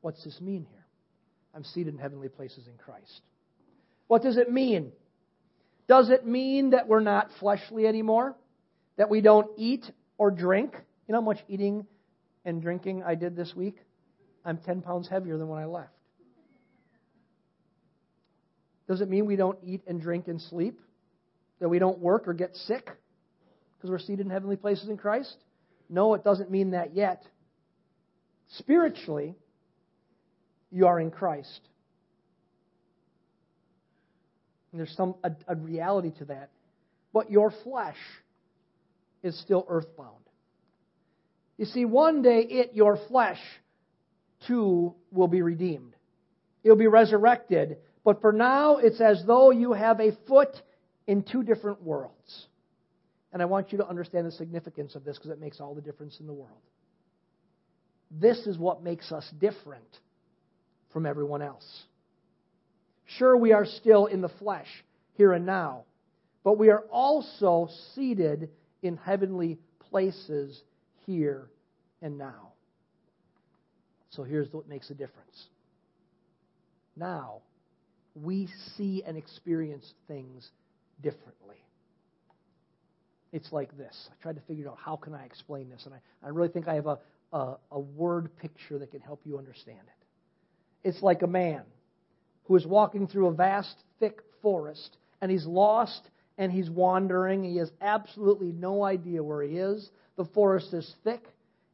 What's 0.00 0.22
this 0.24 0.40
mean 0.40 0.66
here? 0.70 0.86
I'm 1.54 1.64
seated 1.64 1.94
in 1.94 2.00
heavenly 2.00 2.28
places 2.28 2.66
in 2.66 2.76
Christ. 2.78 3.20
What 4.06 4.22
does 4.22 4.36
it 4.36 4.50
mean? 4.50 4.92
Does 5.88 6.10
it 6.10 6.26
mean 6.26 6.70
that 6.70 6.88
we're 6.88 7.00
not 7.00 7.30
fleshly 7.40 7.86
anymore? 7.86 8.36
That 8.96 9.10
we 9.10 9.20
don't 9.20 9.50
eat 9.56 9.84
or 10.18 10.30
drink? 10.30 10.74
You 11.06 11.12
know 11.12 11.20
how 11.20 11.24
much 11.24 11.38
eating 11.48 11.86
and 12.44 12.60
drinking 12.60 13.02
I 13.04 13.14
did 13.14 13.36
this 13.36 13.54
week? 13.56 13.76
I'm 14.44 14.58
10 14.58 14.82
pounds 14.82 15.08
heavier 15.08 15.38
than 15.38 15.48
when 15.48 15.60
I 15.60 15.64
left. 15.64 15.92
Does 18.88 19.00
it 19.00 19.08
mean 19.08 19.26
we 19.26 19.36
don't 19.36 19.58
eat 19.62 19.82
and 19.86 20.00
drink 20.00 20.28
and 20.28 20.40
sleep? 20.40 20.80
That 21.60 21.68
we 21.68 21.78
don't 21.78 21.98
work 21.98 22.28
or 22.28 22.34
get 22.34 22.54
sick 22.54 22.88
because 23.76 23.90
we're 23.90 23.98
seated 23.98 24.26
in 24.26 24.30
heavenly 24.30 24.56
places 24.56 24.88
in 24.88 24.96
Christ? 24.96 25.36
No, 25.88 26.14
it 26.14 26.24
doesn't 26.24 26.50
mean 26.50 26.70
that 26.70 26.94
yet. 26.94 27.22
Spiritually, 28.56 29.34
you 30.70 30.86
are 30.86 31.00
in 31.00 31.10
Christ. 31.10 31.60
And 34.72 34.78
there's 34.78 34.94
some 34.96 35.14
a, 35.22 35.32
a 35.46 35.56
reality 35.56 36.12
to 36.18 36.26
that. 36.26 36.50
But 37.12 37.30
your 37.30 37.50
flesh 37.50 37.96
is 39.22 39.38
still 39.40 39.66
earthbound. 39.68 40.14
You 41.56 41.64
see, 41.64 41.84
one 41.84 42.22
day 42.22 42.40
it, 42.40 42.70
your 42.74 42.98
flesh, 43.08 43.40
too, 44.46 44.94
will 45.10 45.28
be 45.28 45.42
redeemed. 45.42 45.94
It 46.62 46.70
will 46.70 46.76
be 46.76 46.86
resurrected. 46.86 47.78
But 48.04 48.20
for 48.20 48.32
now, 48.32 48.76
it's 48.76 49.00
as 49.00 49.22
though 49.26 49.50
you 49.50 49.72
have 49.72 50.00
a 50.00 50.16
foot 50.28 50.54
in 51.06 51.22
two 51.22 51.42
different 51.42 51.82
worlds. 51.82 52.46
And 53.32 53.42
I 53.42 53.46
want 53.46 53.72
you 53.72 53.78
to 53.78 53.88
understand 53.88 54.26
the 54.26 54.32
significance 54.32 54.94
of 54.94 55.04
this 55.04 55.18
because 55.18 55.30
it 55.30 55.40
makes 55.40 55.60
all 55.60 55.74
the 55.74 55.82
difference 55.82 56.18
in 56.20 56.26
the 56.26 56.32
world. 56.32 56.62
This 58.10 58.46
is 58.46 58.56
what 58.56 58.82
makes 58.82 59.12
us 59.12 59.28
different 59.38 59.98
from 60.92 61.04
everyone 61.04 61.42
else. 61.42 61.82
Sure, 63.04 63.36
we 63.36 63.52
are 63.52 63.66
still 63.66 64.06
in 64.06 64.20
the 64.20 64.28
flesh 64.28 64.68
here 65.14 65.32
and 65.32 65.44
now, 65.44 65.84
but 66.44 66.58
we 66.58 66.70
are 66.70 66.84
also 66.90 67.68
seated 67.94 68.50
in 68.82 68.96
heavenly 68.96 69.58
places 69.90 70.62
here 71.06 71.48
and 72.02 72.18
now. 72.18 72.52
So 74.10 74.22
here's 74.22 74.52
what 74.52 74.68
makes 74.68 74.90
a 74.90 74.94
difference. 74.94 75.46
Now, 76.96 77.42
we 78.14 78.48
see 78.76 79.02
and 79.06 79.16
experience 79.16 79.94
things 80.08 80.50
differently. 81.02 81.56
It's 83.32 83.52
like 83.52 83.76
this. 83.76 84.08
I 84.10 84.22
tried 84.22 84.36
to 84.36 84.42
figure 84.42 84.68
out 84.68 84.78
how 84.82 84.96
can 84.96 85.14
I 85.14 85.24
explain 85.24 85.68
this, 85.68 85.84
and 85.84 85.94
I, 85.94 86.26
I 86.26 86.30
really 86.30 86.48
think 86.48 86.66
I 86.66 86.74
have 86.74 86.86
a, 86.86 86.98
a, 87.32 87.56
a 87.72 87.78
word 87.78 88.34
picture 88.38 88.78
that 88.78 88.90
can 88.90 89.00
help 89.00 89.20
you 89.24 89.38
understand 89.38 89.80
it. 89.80 90.88
It's 90.88 91.02
like 91.02 91.22
a 91.22 91.26
man 91.26 91.62
who 92.44 92.56
is 92.56 92.66
walking 92.66 93.06
through 93.06 93.26
a 93.26 93.32
vast, 93.32 93.76
thick 94.00 94.22
forest, 94.40 94.96
and 95.20 95.30
he's 95.30 95.44
lost 95.44 96.00
and 96.38 96.52
he's 96.52 96.70
wandering. 96.70 97.44
He 97.44 97.56
has 97.56 97.70
absolutely 97.80 98.52
no 98.52 98.84
idea 98.84 99.22
where 99.22 99.42
he 99.42 99.56
is. 99.56 99.90
The 100.16 100.24
forest 100.24 100.72
is 100.72 100.94
thick, 101.04 101.22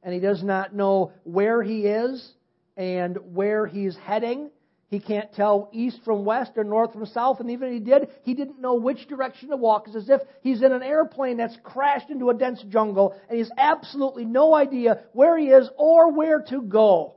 and 0.02 0.12
he 0.12 0.20
does 0.20 0.42
not 0.42 0.74
know 0.74 1.12
where 1.22 1.62
he 1.62 1.86
is 1.86 2.32
and 2.76 3.16
where 3.34 3.66
he's 3.66 3.96
heading. 3.96 4.50
He 4.88 5.00
can't 5.00 5.32
tell 5.32 5.70
east 5.72 6.00
from 6.04 6.24
west 6.24 6.52
or 6.56 6.64
north 6.64 6.92
from 6.92 7.06
south, 7.06 7.40
and 7.40 7.50
even 7.50 7.68
if 7.68 7.74
he 7.74 7.80
did, 7.80 8.08
he 8.22 8.34
didn't 8.34 8.60
know 8.60 8.74
which 8.74 9.08
direction 9.08 9.50
to 9.50 9.56
walk. 9.56 9.86
It's 9.86 9.96
as 9.96 10.08
if 10.08 10.20
he's 10.40 10.62
in 10.62 10.72
an 10.72 10.82
airplane 10.82 11.36
that's 11.36 11.56
crashed 11.62 12.10
into 12.10 12.30
a 12.30 12.34
dense 12.34 12.62
jungle, 12.68 13.14
and 13.28 13.32
he 13.32 13.38
has 13.38 13.50
absolutely 13.58 14.24
no 14.24 14.54
idea 14.54 15.02
where 15.12 15.36
he 15.36 15.46
is 15.46 15.68
or 15.76 16.12
where 16.12 16.42
to 16.48 16.62
go. 16.62 17.14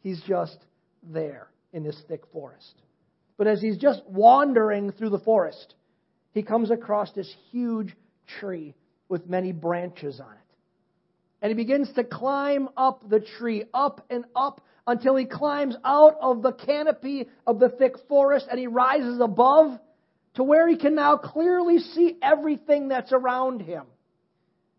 He's 0.00 0.20
just 0.22 0.58
there 1.02 1.48
in 1.72 1.84
this 1.84 2.00
thick 2.08 2.22
forest. 2.32 2.74
But 3.36 3.46
as 3.46 3.60
he's 3.60 3.76
just 3.76 4.02
wandering 4.06 4.92
through 4.92 5.10
the 5.10 5.18
forest, 5.18 5.74
he 6.36 6.42
comes 6.42 6.70
across 6.70 7.10
this 7.12 7.32
huge 7.50 7.96
tree 8.38 8.74
with 9.08 9.26
many 9.26 9.52
branches 9.52 10.20
on 10.20 10.32
it. 10.32 10.38
And 11.40 11.50
he 11.50 11.54
begins 11.54 11.90
to 11.94 12.04
climb 12.04 12.68
up 12.76 13.08
the 13.08 13.20
tree, 13.20 13.64
up 13.72 14.04
and 14.10 14.24
up 14.34 14.60
until 14.86 15.16
he 15.16 15.24
climbs 15.24 15.76
out 15.82 16.16
of 16.20 16.42
the 16.42 16.52
canopy 16.52 17.28
of 17.46 17.58
the 17.58 17.70
thick 17.70 17.94
forest 18.06 18.46
and 18.50 18.60
he 18.60 18.66
rises 18.66 19.18
above 19.20 19.78
to 20.34 20.42
where 20.42 20.68
he 20.68 20.76
can 20.76 20.94
now 20.94 21.16
clearly 21.16 21.78
see 21.78 22.18
everything 22.22 22.88
that's 22.88 23.12
around 23.12 23.62
him. 23.62 23.84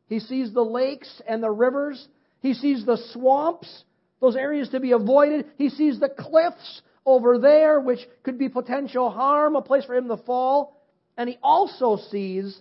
He 0.05 0.19
sees 0.19 0.53
the 0.53 0.61
lakes 0.61 1.21
and 1.27 1.41
the 1.41 1.49
rivers. 1.49 2.07
He 2.39 2.53
sees 2.53 2.85
the 2.85 2.97
swamps, 3.13 3.83
those 4.21 4.35
areas 4.35 4.69
to 4.69 4.79
be 4.79 4.91
avoided. 4.91 5.47
He 5.57 5.69
sees 5.69 5.99
the 5.99 6.09
cliffs 6.09 6.81
over 7.03 7.39
there, 7.39 7.79
which 7.79 7.99
could 8.21 8.37
be 8.37 8.47
potential 8.47 9.09
harm, 9.09 9.55
a 9.55 9.61
place 9.63 9.85
for 9.85 9.95
him 9.95 10.07
to 10.09 10.17
fall. 10.17 10.76
And 11.17 11.29
he 11.29 11.37
also 11.41 11.97
sees 12.09 12.59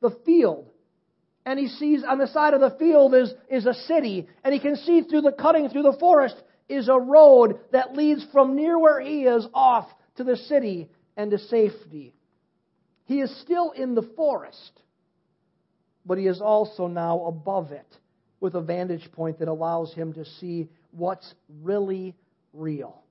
the 0.00 0.10
field 0.24 0.70
and 1.46 1.58
he 1.58 1.68
sees 1.68 2.04
on 2.04 2.18
the 2.18 2.26
side 2.28 2.54
of 2.54 2.60
the 2.60 2.76
field 2.78 3.14
is, 3.14 3.32
is 3.48 3.66
a 3.66 3.74
city, 3.74 4.28
and 4.44 4.52
he 4.52 4.60
can 4.60 4.76
see 4.76 5.02
through 5.02 5.22
the 5.22 5.32
cutting 5.32 5.68
through 5.68 5.82
the 5.82 5.96
forest 5.98 6.36
is 6.68 6.88
a 6.88 6.98
road 6.98 7.58
that 7.72 7.96
leads 7.96 8.24
from 8.32 8.54
near 8.54 8.78
where 8.78 9.00
he 9.00 9.22
is 9.24 9.46
off 9.52 9.88
to 10.16 10.24
the 10.24 10.36
city 10.36 10.88
and 11.16 11.30
to 11.30 11.38
safety. 11.38 12.14
He 13.06 13.20
is 13.20 13.40
still 13.40 13.72
in 13.72 13.94
the 13.94 14.08
forest, 14.16 14.80
but 16.06 16.18
he 16.18 16.26
is 16.26 16.40
also 16.40 16.86
now 16.86 17.24
above 17.24 17.72
it 17.72 17.96
with 18.38 18.54
a 18.54 18.60
vantage 18.60 19.10
point 19.12 19.40
that 19.40 19.48
allows 19.48 19.92
him 19.92 20.12
to 20.12 20.24
see 20.24 20.68
what's 20.92 21.34
really 21.62 22.14
real, 22.52 23.02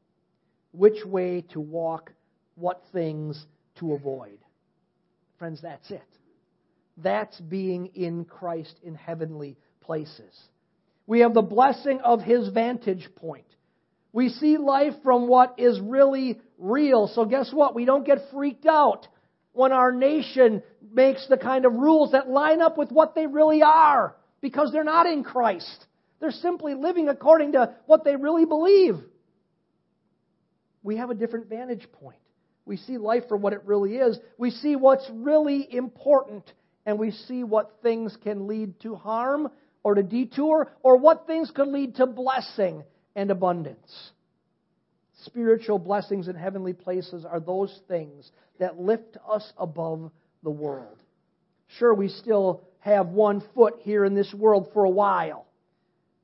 which 0.72 1.04
way 1.06 1.42
to 1.52 1.60
walk, 1.60 2.12
what 2.56 2.82
things 2.94 3.46
to 3.80 3.94
avoid. 3.94 4.39
Friends, 5.40 5.62
that's 5.62 5.90
it. 5.90 6.04
That's 6.98 7.40
being 7.40 7.88
in 7.96 8.26
Christ 8.26 8.76
in 8.84 8.94
heavenly 8.94 9.58
places. 9.82 10.38
We 11.08 11.22
have 11.22 11.34
the 11.34 11.42
blessing 11.42 12.02
of 12.02 12.22
his 12.22 12.50
vantage 12.50 13.08
point. 13.16 13.46
We 14.12 14.30
see 14.30 14.58
life 14.58 14.94
from 15.02 15.28
what 15.28 15.56
is 15.58 15.80
really 15.80 16.40
real. 16.58 17.08
So 17.08 17.26
guess 17.26 17.52
what? 17.54 17.74
We 17.74 17.86
don't 17.86 18.06
get 18.06 18.20
freaked 18.32 18.66
out 18.66 19.08
when 19.54 19.72
our 19.72 19.92
nation 19.92 20.62
makes 20.92 21.26
the 21.28 21.38
kind 21.38 21.66
of 21.66 21.74
rules 21.74 22.12
that 22.12 22.30
line 22.30 22.62
up 22.62 22.78
with 22.78 22.92
what 22.92 23.16
they 23.16 23.28
really 23.28 23.62
are 23.62 24.16
because 24.42 24.72
they're 24.72 24.84
not 24.84 25.06
in 25.06 25.24
Christ. 25.24 25.86
They're 26.20 26.32
simply 26.32 26.74
living 26.74 27.08
according 27.08 27.54
to 27.54 27.76
what 27.86 28.04
they 28.04 28.16
really 28.16 28.46
believe. 28.46 28.98
We 30.84 30.98
have 30.98 31.10
a 31.10 31.16
different 31.16 31.48
vantage 31.48 31.88
point. 31.94 32.20
We 32.70 32.78
see 32.78 33.00
life 33.00 33.24
for 33.28 33.36
what 33.36 33.54
it 33.54 33.64
really 33.66 33.96
is. 33.96 34.20
We 34.38 34.52
see 34.52 34.76
what's 34.76 35.10
really 35.12 35.68
important 35.76 36.44
and 36.86 37.00
we 37.00 37.10
see 37.10 37.44
what 37.44 37.80
things 37.82 38.16
can 38.24 38.46
lead 38.46 38.80
to 38.82 38.94
harm 38.94 39.50
or 39.82 39.96
to 39.96 40.04
detour, 40.04 40.72
or 40.84 40.98
what 40.98 41.26
things 41.26 41.52
could 41.56 41.70
lead 41.70 41.96
to 41.96 42.06
blessing 42.06 42.84
and 43.16 43.32
abundance. 43.32 44.12
Spiritual 45.24 45.80
blessings 45.80 46.28
in 46.28 46.36
heavenly 46.36 46.74
places 46.74 47.26
are 47.26 47.40
those 47.40 47.74
things 47.88 48.30
that 48.60 48.80
lift 48.80 49.18
us 49.28 49.52
above 49.58 50.12
the 50.44 50.52
world. 50.52 50.98
Sure, 51.80 51.94
we 51.94 52.10
still 52.10 52.62
have 52.80 53.08
one 53.08 53.42
foot 53.56 53.76
here 53.80 54.06
in 54.06 54.14
this 54.14 54.34
world 54.34 54.70
for 54.74 54.84
a 54.84 54.90
while 54.90 55.48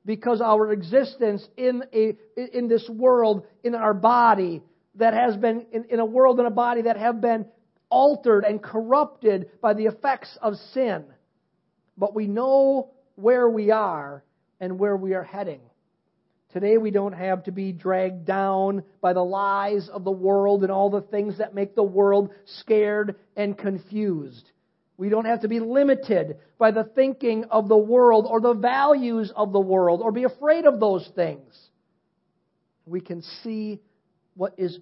because 0.04 0.40
our 0.40 0.70
existence 0.70 1.44
in, 1.56 1.82
a, 1.92 2.16
in 2.36 2.68
this 2.68 2.88
world, 2.88 3.46
in 3.64 3.74
our 3.74 3.94
body, 3.94 4.62
that 4.96 5.14
has 5.14 5.36
been, 5.36 5.66
in, 5.72 5.84
in 5.90 6.00
a 6.00 6.04
world 6.04 6.38
and 6.38 6.46
a 6.46 6.50
body 6.50 6.82
that 6.82 6.96
have 6.96 7.20
been 7.20 7.46
altered 7.88 8.44
and 8.44 8.62
corrupted 8.62 9.50
by 9.60 9.74
the 9.74 9.86
effects 9.86 10.36
of 10.42 10.54
sin. 10.72 11.04
But 11.96 12.14
we 12.14 12.26
know 12.26 12.90
where 13.14 13.48
we 13.48 13.70
are 13.70 14.24
and 14.60 14.78
where 14.78 14.96
we 14.96 15.14
are 15.14 15.22
heading. 15.22 15.60
Today 16.52 16.78
we 16.78 16.90
don't 16.90 17.12
have 17.12 17.44
to 17.44 17.52
be 17.52 17.72
dragged 17.72 18.24
down 18.24 18.82
by 19.00 19.12
the 19.12 19.24
lies 19.24 19.88
of 19.88 20.04
the 20.04 20.10
world 20.10 20.62
and 20.62 20.72
all 20.72 20.90
the 20.90 21.02
things 21.02 21.38
that 21.38 21.54
make 21.54 21.74
the 21.74 21.82
world 21.82 22.30
scared 22.60 23.16
and 23.36 23.58
confused. 23.58 24.50
We 24.96 25.10
don't 25.10 25.26
have 25.26 25.42
to 25.42 25.48
be 25.48 25.60
limited 25.60 26.38
by 26.58 26.70
the 26.70 26.84
thinking 26.84 27.44
of 27.50 27.68
the 27.68 27.76
world 27.76 28.26
or 28.28 28.40
the 28.40 28.54
values 28.54 29.30
of 29.36 29.52
the 29.52 29.60
world 29.60 30.00
or 30.00 30.12
be 30.12 30.24
afraid 30.24 30.64
of 30.64 30.80
those 30.80 31.06
things. 31.14 31.54
We 32.86 33.00
can 33.00 33.20
see 33.42 33.80
what 34.36 34.54
is 34.58 34.78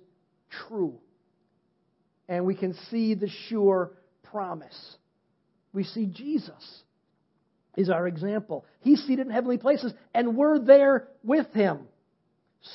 true 0.69 0.99
and 2.29 2.45
we 2.45 2.55
can 2.55 2.75
see 2.91 3.15
the 3.15 3.29
sure 3.49 3.93
promise. 4.23 4.97
We 5.73 5.85
see 5.85 6.07
Jesus 6.07 6.83
is 7.77 7.91
our 7.91 8.07
example. 8.07 8.65
He's 8.81 9.03
seated 9.03 9.27
in 9.27 9.33
heavenly 9.33 9.59
places, 9.59 9.93
and 10.15 10.37
we're 10.37 10.59
there 10.59 11.09
with 11.23 11.53
him. 11.53 11.81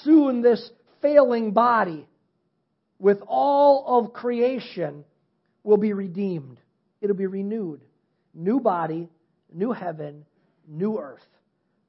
Soon, 0.04 0.42
this 0.42 0.70
failing 1.02 1.52
body, 1.52 2.08
with 3.00 3.20
all 3.28 4.00
of 4.00 4.14
creation, 4.14 5.06
will 5.64 5.78
be 5.78 5.94
redeemed. 5.94 6.60
It'll 7.02 7.16
be 7.16 7.28
renewed. 7.28 7.82
New 8.34 8.60
body, 8.60 9.10
new 9.54 9.72
heaven, 9.72 10.26
new 10.68 11.00
earth. 11.00 11.26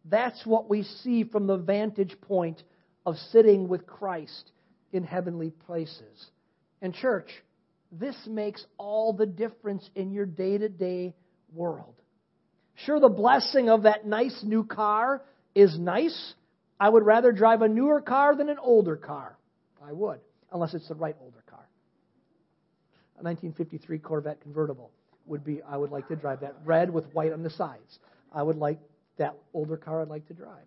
That's 0.05 0.47
what 0.47 0.71
we 0.71 0.85
see 0.85 1.25
from 1.25 1.47
the 1.47 1.59
vantage 1.59 2.19
point 2.23 2.63
of 3.05 3.17
sitting 3.33 3.69
with 3.69 3.87
Christ 3.87 4.51
in 4.93 5.05
heavenly 5.05 5.51
places. 5.51 6.27
And, 6.83 6.95
church, 6.95 7.29
this 7.93 8.17
makes 8.27 8.65
all 8.79 9.13
the 9.13 9.27
difference 9.27 9.89
in 9.95 10.13
your 10.13 10.27
day 10.27 10.59
to 10.59 10.69
day 10.69 11.15
world. 11.53 11.95
Sure, 12.87 13.01
the 13.01 13.09
blessing 13.09 13.69
of 13.69 13.83
that 13.83 14.07
nice 14.07 14.43
new 14.43 14.65
car 14.65 15.23
is 15.55 15.79
nice, 15.79 16.35
I 16.79 16.89
would 16.89 17.05
rather 17.05 17.33
drive 17.33 17.63
a 17.63 17.69
newer 17.69 18.01
car 18.01 18.35
than 18.35 18.49
an 18.49 18.59
older 18.59 18.97
car. 18.97 19.37
I 19.85 19.93
would, 19.93 20.21
unless 20.53 20.75
it's 20.75 20.89
the 20.89 20.95
right 20.95 21.17
older 21.21 21.43
car. 21.49 21.69
A 23.19 23.23
1953 23.23 23.99
Corvette 23.99 24.41
convertible 24.41 24.91
would 25.27 25.45
be, 25.45 25.61
I 25.63 25.77
would 25.77 25.91
like 25.91 26.09
to 26.09 26.17
drive 26.17 26.41
that 26.41 26.57
red 26.65 26.91
with 26.91 27.05
white 27.13 27.33
on 27.33 27.43
the 27.43 27.51
sides. 27.51 27.99
I 28.33 28.43
would 28.43 28.57
like 28.57 28.79
that 29.19 29.37
older 29.53 29.77
car 29.77 30.01
I'd 30.01 30.09
like 30.09 30.27
to 30.29 30.35
drive. 30.35 30.65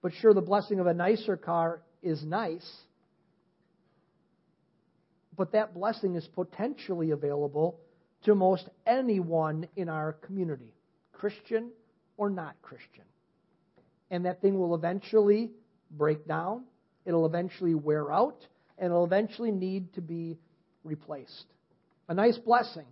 But 0.00 0.12
sure, 0.20 0.32
the 0.32 0.40
blessing 0.40 0.80
of 0.80 0.86
a 0.86 0.94
nicer 0.94 1.36
car 1.36 1.82
is 2.02 2.24
nice, 2.24 2.66
but 5.38 5.52
that 5.52 5.72
blessing 5.72 6.16
is 6.16 6.26
potentially 6.34 7.12
available 7.12 7.78
to 8.24 8.34
most 8.34 8.68
anyone 8.86 9.68
in 9.76 9.88
our 9.88 10.14
community, 10.14 10.74
Christian 11.12 11.70
or 12.16 12.28
not 12.28 12.60
Christian. 12.60 13.04
And 14.10 14.26
that 14.26 14.42
thing 14.42 14.58
will 14.58 14.74
eventually 14.74 15.52
break 15.92 16.26
down, 16.26 16.64
it'll 17.06 17.24
eventually 17.24 17.76
wear 17.76 18.12
out, 18.12 18.44
and 18.78 18.86
it'll 18.86 19.04
eventually 19.04 19.52
need 19.52 19.94
to 19.94 20.00
be 20.00 20.36
replaced. 20.82 21.46
A 22.08 22.14
nice 22.14 22.36
blessing, 22.36 22.86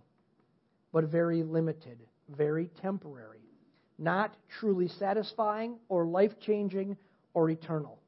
but 0.93 1.03
very 1.05 1.43
limited, 1.43 1.99
very 2.29 2.69
temporary, 2.81 3.41
not 3.99 4.33
truly 4.59 4.87
satisfying 4.87 5.75
or 5.89 6.05
life 6.05 6.31
changing 6.39 6.95
or 7.33 7.49
eternal. 7.49 7.99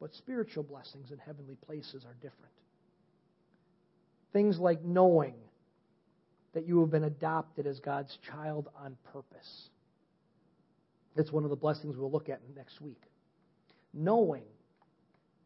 But 0.00 0.14
spiritual 0.14 0.62
blessings 0.62 1.10
in 1.10 1.18
heavenly 1.18 1.56
places 1.66 2.04
are 2.04 2.14
different. 2.14 2.52
Things 4.32 4.58
like 4.58 4.82
knowing 4.82 5.34
that 6.54 6.66
you 6.66 6.80
have 6.80 6.90
been 6.90 7.04
adopted 7.04 7.66
as 7.66 7.80
God's 7.80 8.16
child 8.30 8.68
on 8.82 8.96
purpose. 9.12 9.68
That's 11.16 11.30
one 11.30 11.44
of 11.44 11.50
the 11.50 11.56
blessings 11.56 11.96
we'll 11.96 12.10
look 12.10 12.28
at 12.28 12.40
next 12.56 12.80
week. 12.80 13.02
Knowing 13.92 14.44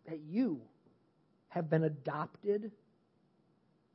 that 0.09 0.21
you 0.21 0.61
have 1.49 1.69
been 1.69 1.85
adopted 1.85 2.71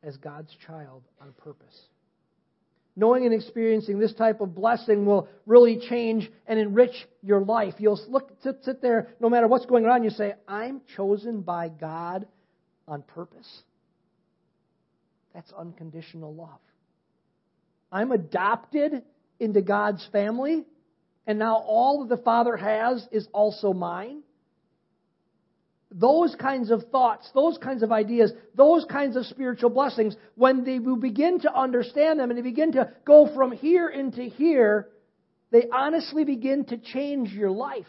as 0.04 0.18
God's 0.18 0.54
child 0.66 1.04
on 1.22 1.32
purpose. 1.34 1.80
Knowing 2.96 3.26
and 3.26 3.34
experiencing 3.34 4.00
this 4.00 4.14
type 4.14 4.42
of 4.42 4.54
blessing 4.54 5.06
will 5.06 5.30
really 5.46 5.80
change 5.90 6.30
and 6.46 6.60
enrich 6.60 7.08
your 7.22 7.40
life. 7.40 7.74
You'll 7.78 8.00
look, 8.10 8.32
sit, 8.44 8.58
sit 8.64 8.82
there, 8.82 9.08
no 9.22 9.30
matter 9.30 9.48
what's 9.48 9.66
going 9.66 9.86
on, 9.86 10.04
you 10.04 10.10
say, 10.10 10.34
I'm 10.48 10.82
chosen 10.98 11.42
by 11.42 11.70
God 11.70 12.28
on 12.88 13.04
purpose. 13.04 13.64
That's 15.34 15.52
unconditional 15.58 16.34
love. 16.34 16.60
I'm 17.92 18.12
adopted 18.12 19.04
into 19.40 19.62
God's 19.62 20.08
family, 20.12 20.66
and 21.28 21.40
now 21.40 21.56
all 21.56 22.06
that 22.06 22.16
the 22.16 22.22
Father 22.22 22.56
has 22.56 23.08
is 23.12 23.28
also 23.34 23.74
mine. 23.74 24.22
Those 25.94 26.36
kinds 26.36 26.72
of 26.72 26.84
thoughts, 26.90 27.30
those 27.34 27.58
kinds 27.58 27.84
of 27.84 27.92
ideas, 27.92 28.32
those 28.56 28.86
kinds 28.86 29.18
of 29.18 29.26
spiritual 29.26 29.70
blessings, 29.70 30.16
when 30.36 30.64
they, 30.64 30.80
begin 30.80 31.40
to 31.42 31.54
understand 31.54 32.20
them 32.20 32.30
and 32.30 32.38
they 32.38 32.44
begin 32.44 32.74
to 32.74 32.92
go 33.04 33.30
from 33.36 33.52
here 33.52 33.90
into 33.90 34.22
here, 34.22 34.88
they 35.52 35.66
honestly 35.72 36.24
begin 36.24 36.64
to 36.66 36.78
change 36.78 37.34
your 37.34 37.52
life 37.52 37.88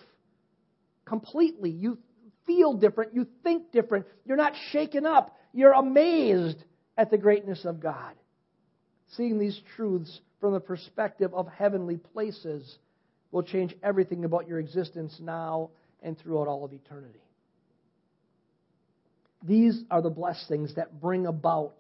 completely. 1.05 1.71
You 1.71 1.99
feel 2.45 2.75
different. 2.75 3.15
You 3.15 3.29
think 3.45 3.71
different. 3.71 4.07
You're 4.25 4.37
not 4.37 4.55
shaken 4.73 5.07
up. 5.07 5.37
You're 5.53 5.73
amazed 5.73 6.57
at 6.97 7.11
the 7.11 7.19
greatness 7.19 7.65
of 7.65 7.81
God. 7.81 8.15
Seeing 9.17 9.39
these 9.39 9.61
truths 9.77 10.21
from 10.41 10.53
the 10.53 10.61
perspective 10.61 11.33
of 11.35 11.49
heavenly 11.49 11.97
places 11.97 12.79
will 13.31 13.43
change 13.43 13.75
everything 13.83 14.25
about 14.25 14.49
your 14.49 14.59
existence 14.59 15.17
now 15.21 15.71
and 16.03 16.19
throughout 16.19 16.49
all 16.49 16.65
of 16.65 16.73
eternity. 16.73 17.23
These 19.43 19.83
are 19.91 20.03
the 20.03 20.11
blessings 20.11 20.75
that 20.77 21.01
bring 21.01 21.27
about 21.27 21.77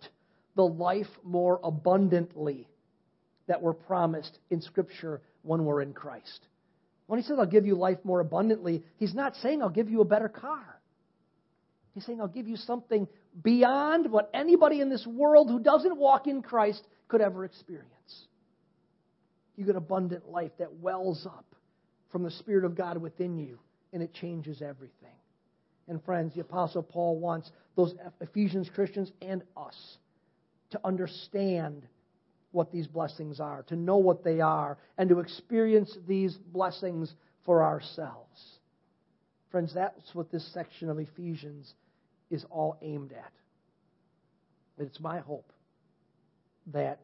the 0.57 0.67
life 0.67 1.07
more 1.25 1.61
abundantly 1.63 2.69
that 3.47 3.63
were 3.63 3.75
promised 3.75 4.39
in 4.51 4.61
Scripture 4.61 5.21
when 5.43 5.65
we're 5.65 5.83
in 5.83 5.93
Christ. 5.93 6.47
When 7.07 7.21
he 7.21 7.27
says, 7.27 7.37
I'll 7.39 7.47
give 7.47 7.67
you 7.67 7.75
life 7.75 7.99
more 8.05 8.21
abundantly, 8.21 8.85
he's 8.97 9.15
not 9.15 9.37
saying, 9.37 9.63
I'll 9.63 9.69
give 9.69 9.91
you 9.91 10.01
a 10.01 10.05
better 10.05 10.29
car. 10.29 10.72
He's 11.95 12.05
saying, 12.07 12.21
I'll 12.21 12.29
give 12.29 12.49
you 12.49 12.57
something 12.57 13.07
beyond 13.43 14.11
what 14.11 14.31
anybody 14.33 14.81
in 14.81 14.89
this 14.89 15.07
world 15.07 15.51
who 15.51 15.61
doesn't 15.61 15.97
walk 15.97 16.27
in 16.27 16.43
Christ 16.43 16.83
could 17.09 17.21
ever 17.21 17.45
experience. 17.45 17.89
You 19.57 19.67
get 19.67 19.77
abundant 19.77 20.31
life 20.31 20.53
that 20.59 20.73
wells 20.75 21.27
up 21.27 21.45
from 22.11 22.23
the 22.23 22.31
Spirit 22.31 22.65
of 22.65 22.75
God 22.75 22.99
within 22.99 23.39
you, 23.39 23.59
and 23.93 24.03
it 24.03 24.15
changes 24.15 24.63
everything. 24.63 25.17
And 25.89 26.03
friends, 26.05 26.35
the 26.35 26.41
Apostle 26.41 26.83
Paul 26.83 27.19
wants 27.19 27.51
those 27.77 27.95
Ephesians 28.21 28.71
Christians 28.75 29.13
and 29.21 29.43
us 29.57 29.99
to 30.71 30.81
understand 30.85 31.87
what 32.53 32.73
these 32.73 32.87
blessings 32.87 33.41
are, 33.41 33.63
to 33.65 33.77
know 33.77 33.97
what 33.97 34.25
they 34.25 34.41
are, 34.41 34.79
and 34.97 35.09
to 35.09 35.21
experience 35.21 35.97
these 36.07 36.35
blessings 36.37 37.13
for 37.45 37.63
ourselves. 37.63 38.41
Friends, 39.51 39.75
that's 39.75 40.15
what 40.15 40.31
this 40.31 40.51
section 40.55 40.89
of 40.89 40.99
Ephesians 40.99 41.75
is 42.33 42.45
all 42.51 42.77
aimed 42.83 43.13
at. 43.13 43.33
It's 44.79 44.99
my 44.99 45.21
hope 45.21 45.53
that 46.73 47.01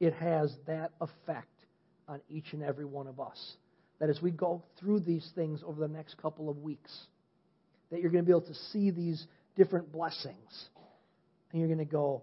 it 0.00 0.14
has 0.14 0.54
that 0.66 0.92
effect 1.00 1.48
on 2.08 2.20
each 2.30 2.52
and 2.52 2.62
every 2.62 2.84
one 2.84 3.06
of 3.06 3.18
us. 3.20 3.56
That 3.98 4.10
as 4.10 4.22
we 4.22 4.30
go 4.30 4.62
through 4.78 5.00
these 5.00 5.28
things 5.34 5.62
over 5.66 5.80
the 5.80 5.92
next 5.92 6.16
couple 6.18 6.48
of 6.48 6.58
weeks, 6.58 6.90
that 7.90 8.00
you're 8.00 8.10
going 8.10 8.24
to 8.24 8.26
be 8.26 8.32
able 8.32 8.46
to 8.46 8.54
see 8.72 8.90
these 8.90 9.26
different 9.56 9.92
blessings. 9.92 10.68
And 11.50 11.60
you're 11.60 11.68
going 11.68 11.78
to 11.78 11.84
go, 11.84 12.22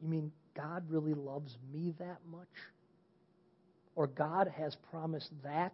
You 0.00 0.08
mean 0.08 0.30
God 0.56 0.84
really 0.90 1.14
loves 1.14 1.56
me 1.72 1.94
that 1.98 2.18
much? 2.30 2.48
Or 3.96 4.06
God 4.06 4.52
has 4.58 4.76
promised 4.90 5.30
that 5.42 5.72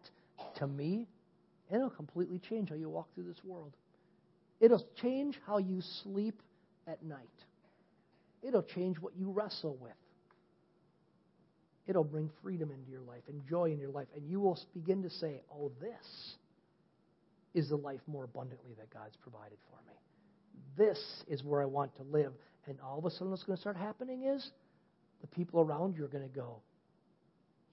to 0.56 0.66
me? 0.66 1.08
And 1.70 1.76
it'll 1.76 1.90
completely 1.90 2.40
change 2.48 2.68
how 2.68 2.76
you 2.76 2.88
walk 2.88 3.08
through 3.14 3.24
this 3.24 3.42
world. 3.44 3.72
It'll 4.60 4.84
change 5.00 5.38
how 5.46 5.58
you 5.58 5.80
sleep 6.02 6.42
at 6.86 7.02
night. 7.02 7.18
It'll 8.42 8.62
change 8.62 8.98
what 8.98 9.16
you 9.16 9.30
wrestle 9.30 9.76
with. 9.80 9.92
It'll 11.86 12.04
bring 12.04 12.30
freedom 12.42 12.70
into 12.70 12.90
your 12.90 13.00
life 13.00 13.22
and 13.28 13.42
joy 13.48 13.72
in 13.72 13.78
your 13.78 13.90
life. 13.90 14.06
And 14.14 14.28
you 14.28 14.40
will 14.40 14.58
begin 14.74 15.02
to 15.02 15.10
say, 15.10 15.42
Oh, 15.52 15.72
this 15.80 16.36
is 17.54 17.68
the 17.68 17.76
life 17.76 18.00
more 18.06 18.24
abundantly 18.24 18.74
that 18.78 18.90
God's 18.90 19.16
provided 19.16 19.58
for 19.70 19.78
me. 19.88 19.98
This 20.76 21.24
is 21.26 21.42
where 21.42 21.60
I 21.60 21.64
want 21.64 21.96
to 21.96 22.02
live. 22.04 22.32
And 22.66 22.78
all 22.80 22.98
of 22.98 23.04
a 23.04 23.10
sudden, 23.10 23.30
what's 23.30 23.42
going 23.42 23.56
to 23.56 23.60
start 23.60 23.76
happening 23.76 24.24
is 24.24 24.50
the 25.20 25.26
people 25.26 25.60
around 25.60 25.96
you 25.96 26.04
are 26.04 26.08
going 26.08 26.28
to 26.28 26.34
go, 26.34 26.60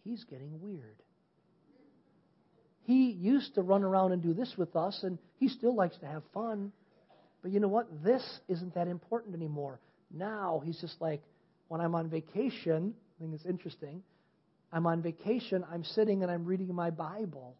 He's 0.03 0.23
getting 0.23 0.61
weird. 0.61 0.95
He 2.87 3.11
used 3.11 3.55
to 3.55 3.61
run 3.61 3.83
around 3.83 4.13
and 4.13 4.23
do 4.23 4.33
this 4.33 4.53
with 4.57 4.73
us, 4.77 5.03
and 5.03 5.19
he 5.35 5.49
still 5.49 5.75
likes 5.75 5.97
to 5.97 6.05
have 6.05 6.23
fun. 6.33 6.71
But 7.41 7.51
you 7.51 7.59
know 7.59 7.67
what? 7.67 8.01
This 8.01 8.23
isn't 8.47 8.75
that 8.75 8.87
important 8.87 9.35
anymore. 9.35 9.81
Now 10.09 10.61
he's 10.63 10.79
just 10.79 11.01
like, 11.01 11.21
when 11.67 11.81
I'm 11.81 11.95
on 11.95 12.09
vacation, 12.09 12.93
I 13.17 13.21
think 13.21 13.33
it's 13.33 13.45
interesting. 13.45 14.03
I'm 14.71 14.87
on 14.87 15.01
vacation, 15.01 15.65
I'm 15.69 15.83
sitting 15.83 16.23
and 16.23 16.31
I'm 16.31 16.45
reading 16.45 16.73
my 16.73 16.89
Bible 16.89 17.57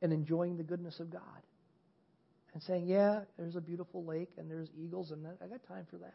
and 0.00 0.14
enjoying 0.14 0.56
the 0.56 0.62
goodness 0.62 0.98
of 0.98 1.10
God. 1.10 1.20
And 2.54 2.62
saying, 2.62 2.86
yeah, 2.86 3.20
there's 3.38 3.56
a 3.56 3.60
beautiful 3.60 4.02
lake 4.02 4.30
and 4.38 4.50
there's 4.50 4.68
eagles 4.82 5.10
and 5.10 5.26
I 5.26 5.46
got 5.46 5.62
time 5.68 5.86
for 5.90 5.98
that. 5.98 6.14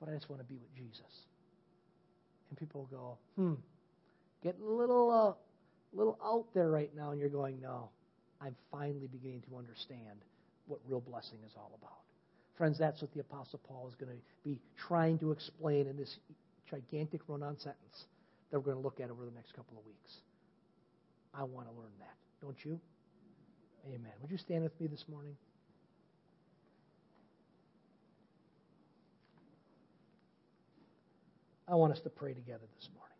But 0.00 0.08
I 0.08 0.12
just 0.12 0.30
want 0.30 0.40
to 0.40 0.48
be 0.48 0.56
with 0.56 0.74
Jesus. 0.74 1.12
And 2.48 2.58
people 2.58 2.88
go, 2.90 3.18
hmm, 3.36 3.54
get 4.42 4.56
a 4.58 4.66
little, 4.66 5.36
uh, 5.94 5.98
little 5.98 6.18
out 6.24 6.46
there 6.54 6.70
right 6.70 6.90
now. 6.96 7.10
And 7.10 7.20
you're 7.20 7.28
going, 7.28 7.60
no, 7.60 7.88
I'm 8.40 8.54
finally 8.70 9.06
beginning 9.06 9.42
to 9.50 9.56
understand 9.56 10.18
what 10.66 10.80
real 10.88 11.00
blessing 11.00 11.38
is 11.46 11.52
all 11.56 11.72
about. 11.80 11.98
Friends, 12.56 12.78
that's 12.78 13.02
what 13.02 13.12
the 13.12 13.20
Apostle 13.20 13.60
Paul 13.66 13.88
is 13.88 13.94
going 13.94 14.12
to 14.12 14.18
be 14.44 14.58
trying 14.76 15.18
to 15.18 15.32
explain 15.32 15.86
in 15.86 15.96
this 15.96 16.18
gigantic 16.70 17.20
run 17.26 17.42
on 17.42 17.58
sentence 17.58 18.06
that 18.50 18.58
we're 18.58 18.66
going 18.66 18.76
to 18.76 18.82
look 18.82 19.00
at 19.00 19.10
over 19.10 19.24
the 19.24 19.32
next 19.32 19.54
couple 19.54 19.76
of 19.78 19.84
weeks. 19.84 20.18
I 21.34 21.42
want 21.42 21.66
to 21.68 21.74
learn 21.74 21.90
that. 21.98 22.14
Don't 22.40 22.56
you? 22.64 22.78
Amen. 23.88 24.12
Would 24.22 24.30
you 24.30 24.38
stand 24.38 24.62
with 24.62 24.80
me 24.80 24.86
this 24.86 25.04
morning? 25.08 25.36
I 31.66 31.74
want 31.74 31.92
us 31.92 32.00
to 32.00 32.10
pray 32.10 32.34
together 32.34 32.64
this 32.78 32.88
morning. 32.94 33.16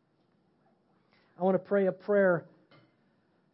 I 1.39 1.43
want 1.43 1.55
to 1.57 1.59
pray 1.59 1.87
a 1.87 1.93
prayer 1.93 2.45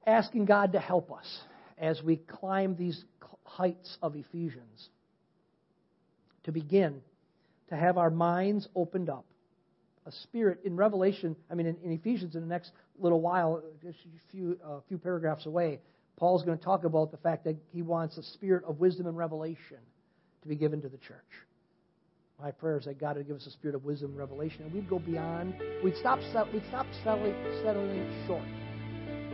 asking 0.07 0.47
God 0.47 0.73
to 0.73 0.81
help 0.81 1.13
us 1.13 1.41
as 1.79 2.03
we 2.03 2.17
climb 2.17 2.77
these 2.77 3.05
heights 3.45 3.99
of 4.03 4.17
Ephesians 4.17 4.89
to 6.45 6.53
begin 6.53 7.01
to 7.69 7.77
have 7.77 7.99
our 7.99 8.11
minds 8.11 8.69
opened 8.75 9.09
up 9.09 9.25
a 10.07 10.13
spirit 10.23 10.61
in 10.65 10.77
Revelation, 10.77 11.37
I 11.51 11.55
mean, 11.55 11.67
in, 11.67 11.77
in 11.85 11.93
Ephesians 11.93 12.35
in 12.35 12.41
the 12.41 12.47
next 12.47 12.73
little 12.99 13.21
while, 13.21 13.63
just 13.83 13.99
a 13.99 14.33
few, 14.33 14.59
uh, 14.65 14.81
few 14.89 14.99
paragraphs 14.99 15.47
away, 15.47 15.81
Paul's 16.17 16.43
going 16.43 16.59
to 16.59 16.65
talk 16.65 16.85
about 16.85 17.11
the 17.11 17.17
fact 17.19 17.45
that 17.45 17.57
he 17.73 17.83
wants 17.83 18.19
a 18.19 18.23
spirit 18.23 18.65
of 18.65 18.81
wisdom 18.81 19.07
and 19.07 19.17
revelation 19.17 19.79
to 20.43 20.49
be 20.49 20.57
given 20.57 20.81
to 20.83 20.89
the 20.89 20.99
church. 20.99 21.19
My 22.41 22.51
prayer 22.51 22.79
is 22.79 22.87
that 22.87 22.99
God 22.99 23.17
would 23.17 23.27
give 23.27 23.37
us 23.37 23.47
a 23.47 23.51
spirit 23.51 23.75
of 23.75 23.85
wisdom 23.85 24.11
and 24.11 24.19
revelation, 24.19 24.63
and 24.63 24.73
we'd 24.73 24.89
go 24.89 24.99
beyond. 24.99 25.55
We'd 25.85 25.97
stop. 25.97 26.19
We'd 26.53 26.63
stop 26.69 26.87
settling, 27.05 27.35
settling 27.63 28.27
short. 28.27 28.70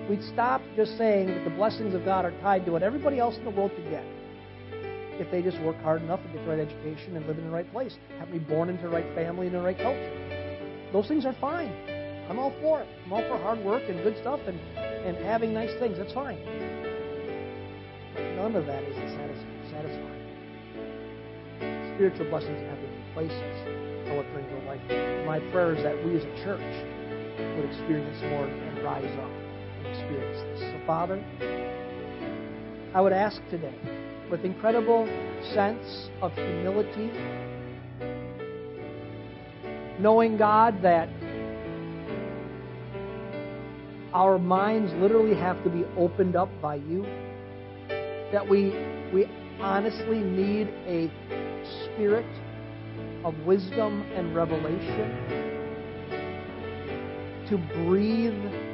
We'd 0.09 0.23
stop 0.23 0.63
just 0.77 0.97
saying 0.97 1.29
that 1.29 1.45
the 1.45 1.51
blessings 1.51 1.95
of 1.95 2.05
God 2.05 2.25
are 2.25 2.31
tied 2.41 2.65
to 2.67 2.73
what 2.73 2.83
everybody 2.83 3.19
else 3.19 3.37
in 3.37 3.45
the 3.45 3.51
world 3.51 3.73
could 3.75 3.91
get 3.91 4.05
if 5.19 5.31
they 5.31 5.43
just 5.43 5.61
work 5.63 5.81
hard 5.83 6.03
enough 6.03 6.21
and 6.21 6.33
get 6.33 6.45
the 6.45 6.51
right 6.51 6.61
education 6.61 7.17
and 7.17 7.27
live 7.27 7.39
in 7.39 7.45
the 7.45 7.51
right 7.51 7.71
place, 7.73 7.97
have 8.19 8.29
to 8.29 8.33
be 8.33 8.39
born 8.39 8.69
into 8.69 8.83
the 8.83 8.89
right 8.89 9.15
family 9.15 9.47
and 9.47 9.55
the 9.57 9.61
right 9.61 9.79
culture. 9.79 10.91
Those 10.93 11.09
things 11.09 11.25
are 11.25 11.35
fine. 11.41 11.73
I'm 12.29 12.39
all 12.39 12.53
for 12.61 12.81
it. 12.81 12.89
I'm 13.07 13.13
all 13.13 13.23
for 13.23 13.39
hard 13.39 13.59
work 13.65 13.83
and 13.89 14.03
good 14.03 14.17
stuff 14.21 14.41
and, 14.47 14.59
and 14.77 15.17
having 15.25 15.55
nice 15.55 15.71
things. 15.79 15.99
That's 15.99 16.13
fine. 16.13 16.39
None 18.37 18.55
of 18.55 18.67
that 18.67 18.83
is 18.83 18.97
satisfying. 19.71 20.05
Spiritual 21.95 22.29
blessings 22.29 22.59
in 22.61 22.69
heavenly 22.69 23.03
places 23.15 24.11
are 24.11 24.17
what 24.17 24.27
bring 24.33 24.47
real 24.53 24.65
life. 24.67 24.81
My 25.27 25.41
prayer 25.51 25.75
is 25.75 25.83
that 25.83 25.97
we 26.05 26.17
as 26.17 26.25
a 26.25 26.45
church 26.45 26.61
would 27.57 27.65
experience 27.65 28.21
more 28.23 28.47
and 28.47 28.85
rise 28.85 29.17
up 29.19 29.46
experience 29.91 30.61
this. 30.61 30.61
So, 30.61 30.87
Father, 30.87 31.23
I 32.95 33.01
would 33.01 33.13
ask 33.13 33.41
today 33.51 33.75
with 34.31 34.45
incredible 34.45 35.07
sense 35.55 36.09
of 36.23 36.33
humility, 36.35 37.11
knowing, 39.99 40.37
God, 40.37 40.83
that 40.83 41.09
our 44.13 44.39
minds 44.39 44.93
literally 44.95 45.37
have 45.37 45.63
to 45.63 45.71
be 45.71 45.85
opened 45.97 46.37
up 46.37 46.49
by 46.63 46.77
you, 46.77 47.05
that 48.33 48.49
we, 48.49 48.71
we 49.13 49.27
honestly 49.61 50.19
need 50.19 50.69
a 50.87 51.11
spirit 51.85 52.27
of 53.25 53.39
wisdom 53.41 54.03
and 54.15 54.35
revelation 54.35 55.47
to 57.49 57.59
breathe 57.85 58.66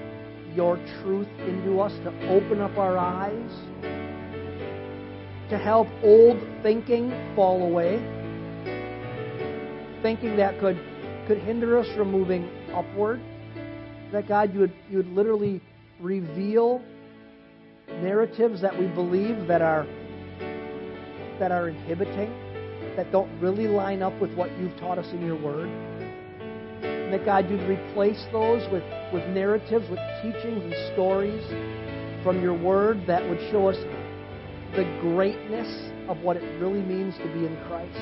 your 0.55 0.77
truth 1.03 1.29
into 1.47 1.81
us, 1.81 1.93
to 2.05 2.29
open 2.29 2.61
up 2.61 2.77
our 2.79 2.99
eyes 2.99 3.51
to 5.53 5.59
help 5.59 5.87
old 6.03 6.41
thinking 6.63 7.11
fall 7.37 7.63
away, 7.63 7.99
thinking 10.01 10.35
that 10.35 10.59
could 10.59 10.81
could 11.27 11.37
hinder 11.37 11.77
us 11.77 11.87
from 11.95 12.11
moving 12.11 12.49
upward. 12.73 13.21
That 14.13 14.27
God, 14.27 14.55
you 14.55 14.61
would 14.61 14.73
you 14.89 14.97
would 14.97 15.13
literally 15.13 15.61
reveal 16.01 16.81
narratives 18.01 18.63
that 18.63 18.79
we 18.79 18.87
believe 18.87 19.47
that 19.47 19.61
are 19.61 19.87
that 21.39 21.53
are 21.53 21.69
inhibiting, 21.69 22.33
that 22.97 23.13
don't 23.13 23.31
really 23.39 23.69
line 23.69 24.01
up 24.01 24.19
with 24.23 24.33
what 24.33 24.51
you've 24.59 24.77
taught 24.79 24.97
us 24.97 25.13
in 25.13 25.21
your 25.21 25.37
word. 25.37 25.69
That 27.13 27.27
God, 27.27 27.51
you'd 27.51 27.61
replace 27.69 28.25
those 28.33 28.63
with, 28.73 28.83
with 29.13 29.23
narratives, 29.29 29.85
with 29.91 30.01
teachings 30.23 30.65
and 30.65 30.75
stories 30.95 31.45
from 32.25 32.41
your 32.41 32.59
word 32.59 33.05
that 33.07 33.23
would 33.29 33.39
show 33.51 33.69
us 33.69 33.77
the 34.75 34.85
greatness 35.03 35.69
of 36.09 36.19
what 36.23 36.39
it 36.39 36.59
really 36.59 36.81
means 36.81 37.15
to 37.19 37.25
be 37.25 37.45
in 37.45 37.55
Christ. 37.69 37.99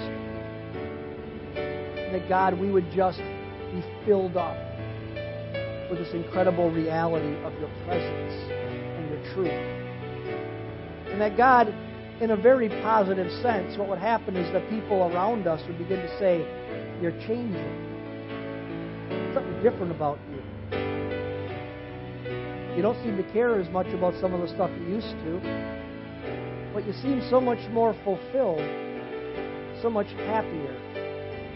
And 1.56 2.14
that 2.14 2.28
God, 2.28 2.56
we 2.56 2.70
would 2.70 2.88
just 2.92 3.18
be 3.18 3.82
filled 4.06 4.36
up 4.36 4.56
with 5.90 5.98
this 5.98 6.14
incredible 6.14 6.70
reality 6.70 7.34
of 7.42 7.52
your 7.58 7.70
presence 7.86 8.32
and 8.52 9.10
your 9.10 9.34
truth. 9.34 9.50
And 11.10 11.20
that 11.20 11.36
God, 11.36 11.74
in 12.20 12.30
a 12.30 12.36
very 12.36 12.68
positive 12.68 13.32
sense, 13.42 13.76
what 13.76 13.88
would 13.88 13.98
happen 13.98 14.36
is 14.36 14.52
that 14.52 14.70
people 14.70 15.12
around 15.12 15.48
us 15.48 15.66
would 15.66 15.78
begin 15.78 15.98
to 15.98 16.18
say, 16.20 16.46
You're 17.02 17.18
changing. 17.26 17.89
Different 19.62 19.92
about 19.92 20.18
you. 20.30 20.42
You 22.76 22.82
don't 22.82 23.02
seem 23.02 23.16
to 23.16 23.32
care 23.32 23.58
as 23.60 23.68
much 23.70 23.88
about 23.88 24.14
some 24.20 24.32
of 24.32 24.40
the 24.40 24.48
stuff 24.48 24.70
you 24.80 24.94
used 24.96 25.10
to 25.24 25.70
but 26.72 26.86
you 26.86 26.92
seem 26.92 27.20
so 27.28 27.40
much 27.40 27.58
more 27.70 27.94
fulfilled, 28.04 28.60
so 29.82 29.90
much 29.90 30.06
happier, 30.26 30.76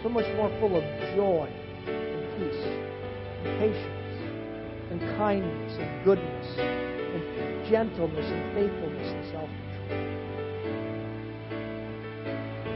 so 0.03 0.09
much 0.09 0.27
more 0.37 0.51
full 0.61 0.77
of 0.77 0.83
joy 1.15 1.49
and 1.87 2.27
peace 2.37 2.65
and 3.45 3.59
patience 3.61 4.19
and 4.91 5.01
kindness 5.17 5.79
and 5.79 6.05
goodness 6.05 6.59
and 6.59 7.71
gentleness 7.71 8.27
and 8.27 8.55
faithfulness 8.55 9.09
and 9.09 9.25
self 9.31 9.49
control. 9.49 10.01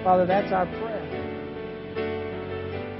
Father, 0.04 0.26
that's 0.26 0.52
our 0.52 0.66
prayer. 0.66 1.06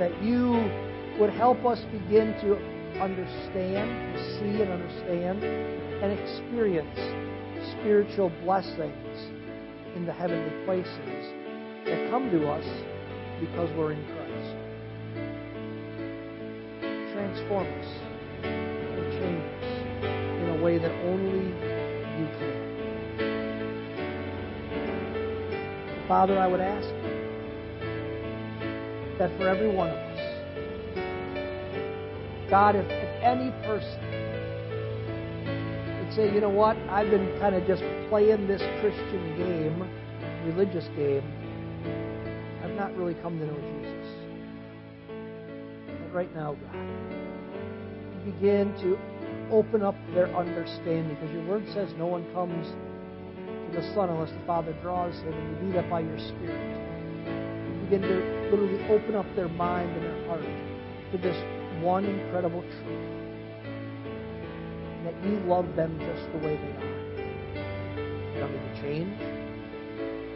That 0.00 0.22
you 0.22 0.87
would 1.18 1.30
help 1.30 1.64
us 1.64 1.80
begin 1.92 2.34
to 2.40 2.56
understand, 3.00 4.14
to 4.16 4.38
see 4.38 4.62
and 4.62 4.70
understand, 4.70 5.42
and 5.42 6.12
experience 6.12 6.98
spiritual 7.80 8.30
blessings 8.44 9.32
in 9.96 10.06
the 10.06 10.12
heavenly 10.12 10.64
places 10.64 11.34
that 11.84 12.10
come 12.10 12.30
to 12.30 12.48
us 12.48 12.64
because 13.40 13.70
we're 13.76 13.92
in 13.92 14.04
Christ. 14.04 14.54
Transform 17.12 17.66
us 17.66 17.86
and 18.44 19.12
change 19.18 19.42
us 19.58 19.64
in 20.42 20.48
a 20.58 20.62
way 20.62 20.78
that 20.78 20.92
only 21.04 21.46
you 22.18 22.26
can. 22.38 22.68
Father, 26.06 26.38
I 26.38 26.46
would 26.46 26.60
ask 26.60 26.88
that 29.18 29.36
for 29.36 29.48
every 29.48 29.68
one 29.68 29.88
of 29.90 29.96
us, 29.96 30.27
God, 32.50 32.76
if, 32.76 32.86
if 32.88 33.22
any 33.22 33.50
person 33.66 34.00
would 36.00 36.14
say, 36.14 36.32
you 36.32 36.40
know 36.40 36.48
what, 36.48 36.78
I've 36.88 37.10
been 37.10 37.38
kind 37.38 37.54
of 37.54 37.66
just 37.66 37.82
playing 38.08 38.48
this 38.48 38.62
Christian 38.80 39.36
game, 39.36 39.86
religious 40.46 40.86
game. 40.96 41.22
I've 42.64 42.74
not 42.74 42.96
really 42.96 43.14
come 43.14 43.38
to 43.38 43.46
know 43.46 43.54
Jesus. 43.54 44.08
But 45.86 46.14
right 46.14 46.34
now, 46.34 46.56
God, 46.72 46.88
begin 48.24 48.72
to 48.80 48.98
open 49.52 49.82
up 49.82 49.96
their 50.14 50.34
understanding 50.34 51.14
because 51.14 51.30
your 51.32 51.44
word 51.44 51.66
says 51.74 51.92
no 51.98 52.06
one 52.06 52.24
comes 52.32 52.66
to 52.66 53.76
the 53.76 53.82
Son 53.94 54.08
unless 54.08 54.30
the 54.30 54.46
Father 54.46 54.72
draws 54.80 55.14
him, 55.20 55.34
and 55.34 55.50
you 55.50 55.68
do 55.68 55.72
that 55.74 55.90
by 55.90 56.00
your 56.00 56.18
Spirit. 56.18 56.80
You 57.26 57.80
begin 57.84 58.02
to 58.02 58.48
literally 58.50 58.82
open 58.88 59.16
up 59.16 59.26
their 59.36 59.48
mind 59.48 59.90
and 59.96 60.02
their 60.02 60.26
heart 60.28 60.46
to 61.12 61.18
this 61.18 61.36
one 61.80 62.04
incredible 62.04 62.62
truth 62.62 63.18
that 65.04 65.14
you 65.24 65.38
love 65.46 65.76
them 65.76 65.98
just 65.98 66.30
the 66.32 66.38
way 66.38 66.56
they 66.56 66.72
are. 66.76 66.98
They 68.34 68.40
don't 68.40 68.52
need 68.52 68.74
to 68.74 68.82
change. 68.82 69.18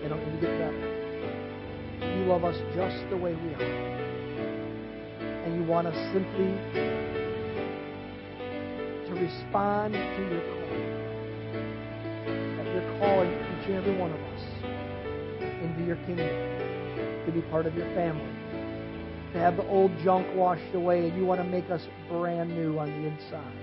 They 0.03 0.09
don't 0.09 0.25
need 0.25 0.41
to 0.41 0.47
get 0.47 0.59
better. 0.59 0.83
You 2.01 2.25
love 2.27 2.45
us 2.45 2.57
just 2.75 3.09
the 3.11 3.17
way 3.17 3.35
we 3.35 3.55
are. 3.55 3.63
And 5.45 5.55
you 5.57 5.65
want 5.65 5.87
us 5.89 5.97
simply 6.13 6.55
to 9.07 9.15
respond 9.15 9.95
to 9.95 10.23
your 10.31 10.41
call. 10.41 10.73
That 12.57 12.67
you're 12.73 12.99
calling 12.99 13.31
each 13.31 13.67
and 13.67 13.75
every 13.77 13.97
one 13.97 14.13
of 14.13 14.21
us 14.21 14.43
into 15.63 15.85
your 15.85 15.97
kingdom, 16.07 16.29
to 17.27 17.33
be 17.33 17.41
part 17.51 17.67
of 17.67 17.75
your 17.75 17.87
family, 17.95 18.42
to 19.33 19.39
have 19.39 19.57
the 19.57 19.67
old 19.69 19.91
junk 20.05 20.27
washed 20.35 20.75
away, 20.75 21.09
and 21.09 21.17
you 21.17 21.25
want 21.25 21.41
to 21.41 21.47
make 21.47 21.71
us 21.71 21.89
brand 22.09 22.51
new 22.55 22.79
on 22.79 22.89
the 22.89 23.09
inside. 23.09 23.55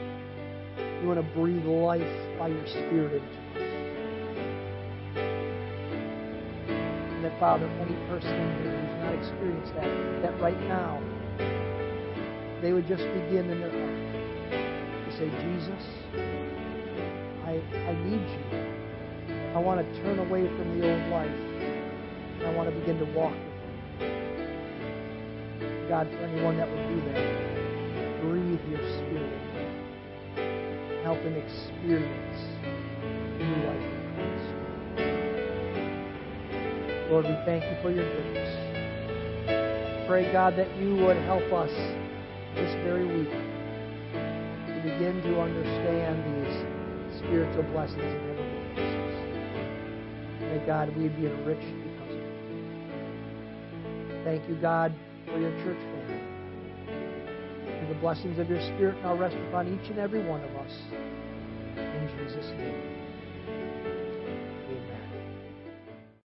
You 1.02 1.08
want 1.08 1.20
to 1.20 1.34
breathe 1.36 1.66
life 1.66 2.40
by 2.40 2.48
your 2.48 2.68
Spirit 2.68 3.22
into 3.22 3.26
us. 3.26 3.70
And 7.16 7.24
that, 7.24 7.40
Father, 7.40 7.68
any 7.82 7.96
person 8.08 8.34
here 8.62 8.76
who's 8.80 8.98
not 9.04 9.14
experienced 9.14 9.74
that, 9.76 10.22
that 10.24 10.42
right 10.42 10.60
now, 10.68 11.00
they 12.62 12.74
would 12.74 12.88
just 12.88 13.04
begin 13.04 13.50
in 13.50 13.62
their 13.62 13.72
heart 13.72 14.10
to 15.06 15.12
say, 15.18 15.30
Jesus, 15.30 15.84
I, 17.46 17.62
I 17.88 17.94
need 18.04 18.26
you. 18.28 18.44
I 19.56 19.60
want 19.60 19.82
to 19.82 20.02
turn 20.02 20.20
away 20.20 20.48
from 20.48 20.80
the 20.80 20.92
old 20.92 21.12
life. 21.12 22.46
I 22.46 22.54
want 22.56 22.70
to 22.70 22.80
begin 22.80 22.98
to 23.00 23.06
walk. 23.18 23.36
God, 25.90 26.08
for 26.08 26.18
anyone 26.18 26.58
that 26.58 26.70
would 26.70 26.88
do 26.88 27.02
that, 27.12 28.22
breathe 28.22 28.62
your 28.70 28.80
Spirit 29.00 29.40
help 31.10 31.24
them 31.24 31.34
experience 31.34 32.40
new 33.40 33.56
life 33.66 33.82
in 33.82 34.02
Christ. 34.14 34.50
Lord, 37.10 37.26
we 37.26 37.34
thank 37.46 37.64
you 37.64 37.76
for 37.82 37.90
your 37.90 38.06
goodness. 38.06 38.52
Pray, 40.08 40.32
God, 40.32 40.56
that 40.58 40.70
you 40.78 40.96
would 40.98 41.18
help 41.26 41.52
us 41.52 41.72
this 42.54 42.72
very 42.84 43.06
week 43.06 43.32
to 43.32 44.82
begin 44.84 45.20
to 45.24 45.42
understand 45.42 46.22
these 46.30 46.64
spiritual 47.18 47.64
blessings 47.72 48.04
in 48.04 48.20
places. 48.76 49.16
May 50.42 50.60
God, 50.68 50.96
we 50.96 51.08
be 51.10 51.26
enriched 51.26 51.74
because 51.84 52.14
of 52.14 52.22
it. 52.22 52.34
Thank 54.26 54.48
you, 54.48 54.56
God, 54.62 54.94
for 55.32 55.40
your 55.40 55.52
church 55.64 55.78
family. 55.78 56.22
And 57.68 57.90
the 57.90 57.96
blessings 57.96 58.40
of 58.40 58.50
your 58.50 58.62
Spirit 58.76 59.02
now 59.04 59.16
rest 59.16 59.36
upon 59.50 59.68
each 59.68 59.90
and 59.90 60.00
every 60.00 60.24
one 60.26 60.44
of 60.44 60.56
us. 60.58 60.72
In 61.78 62.10
Jesus' 62.18 62.52
name. 62.58 62.89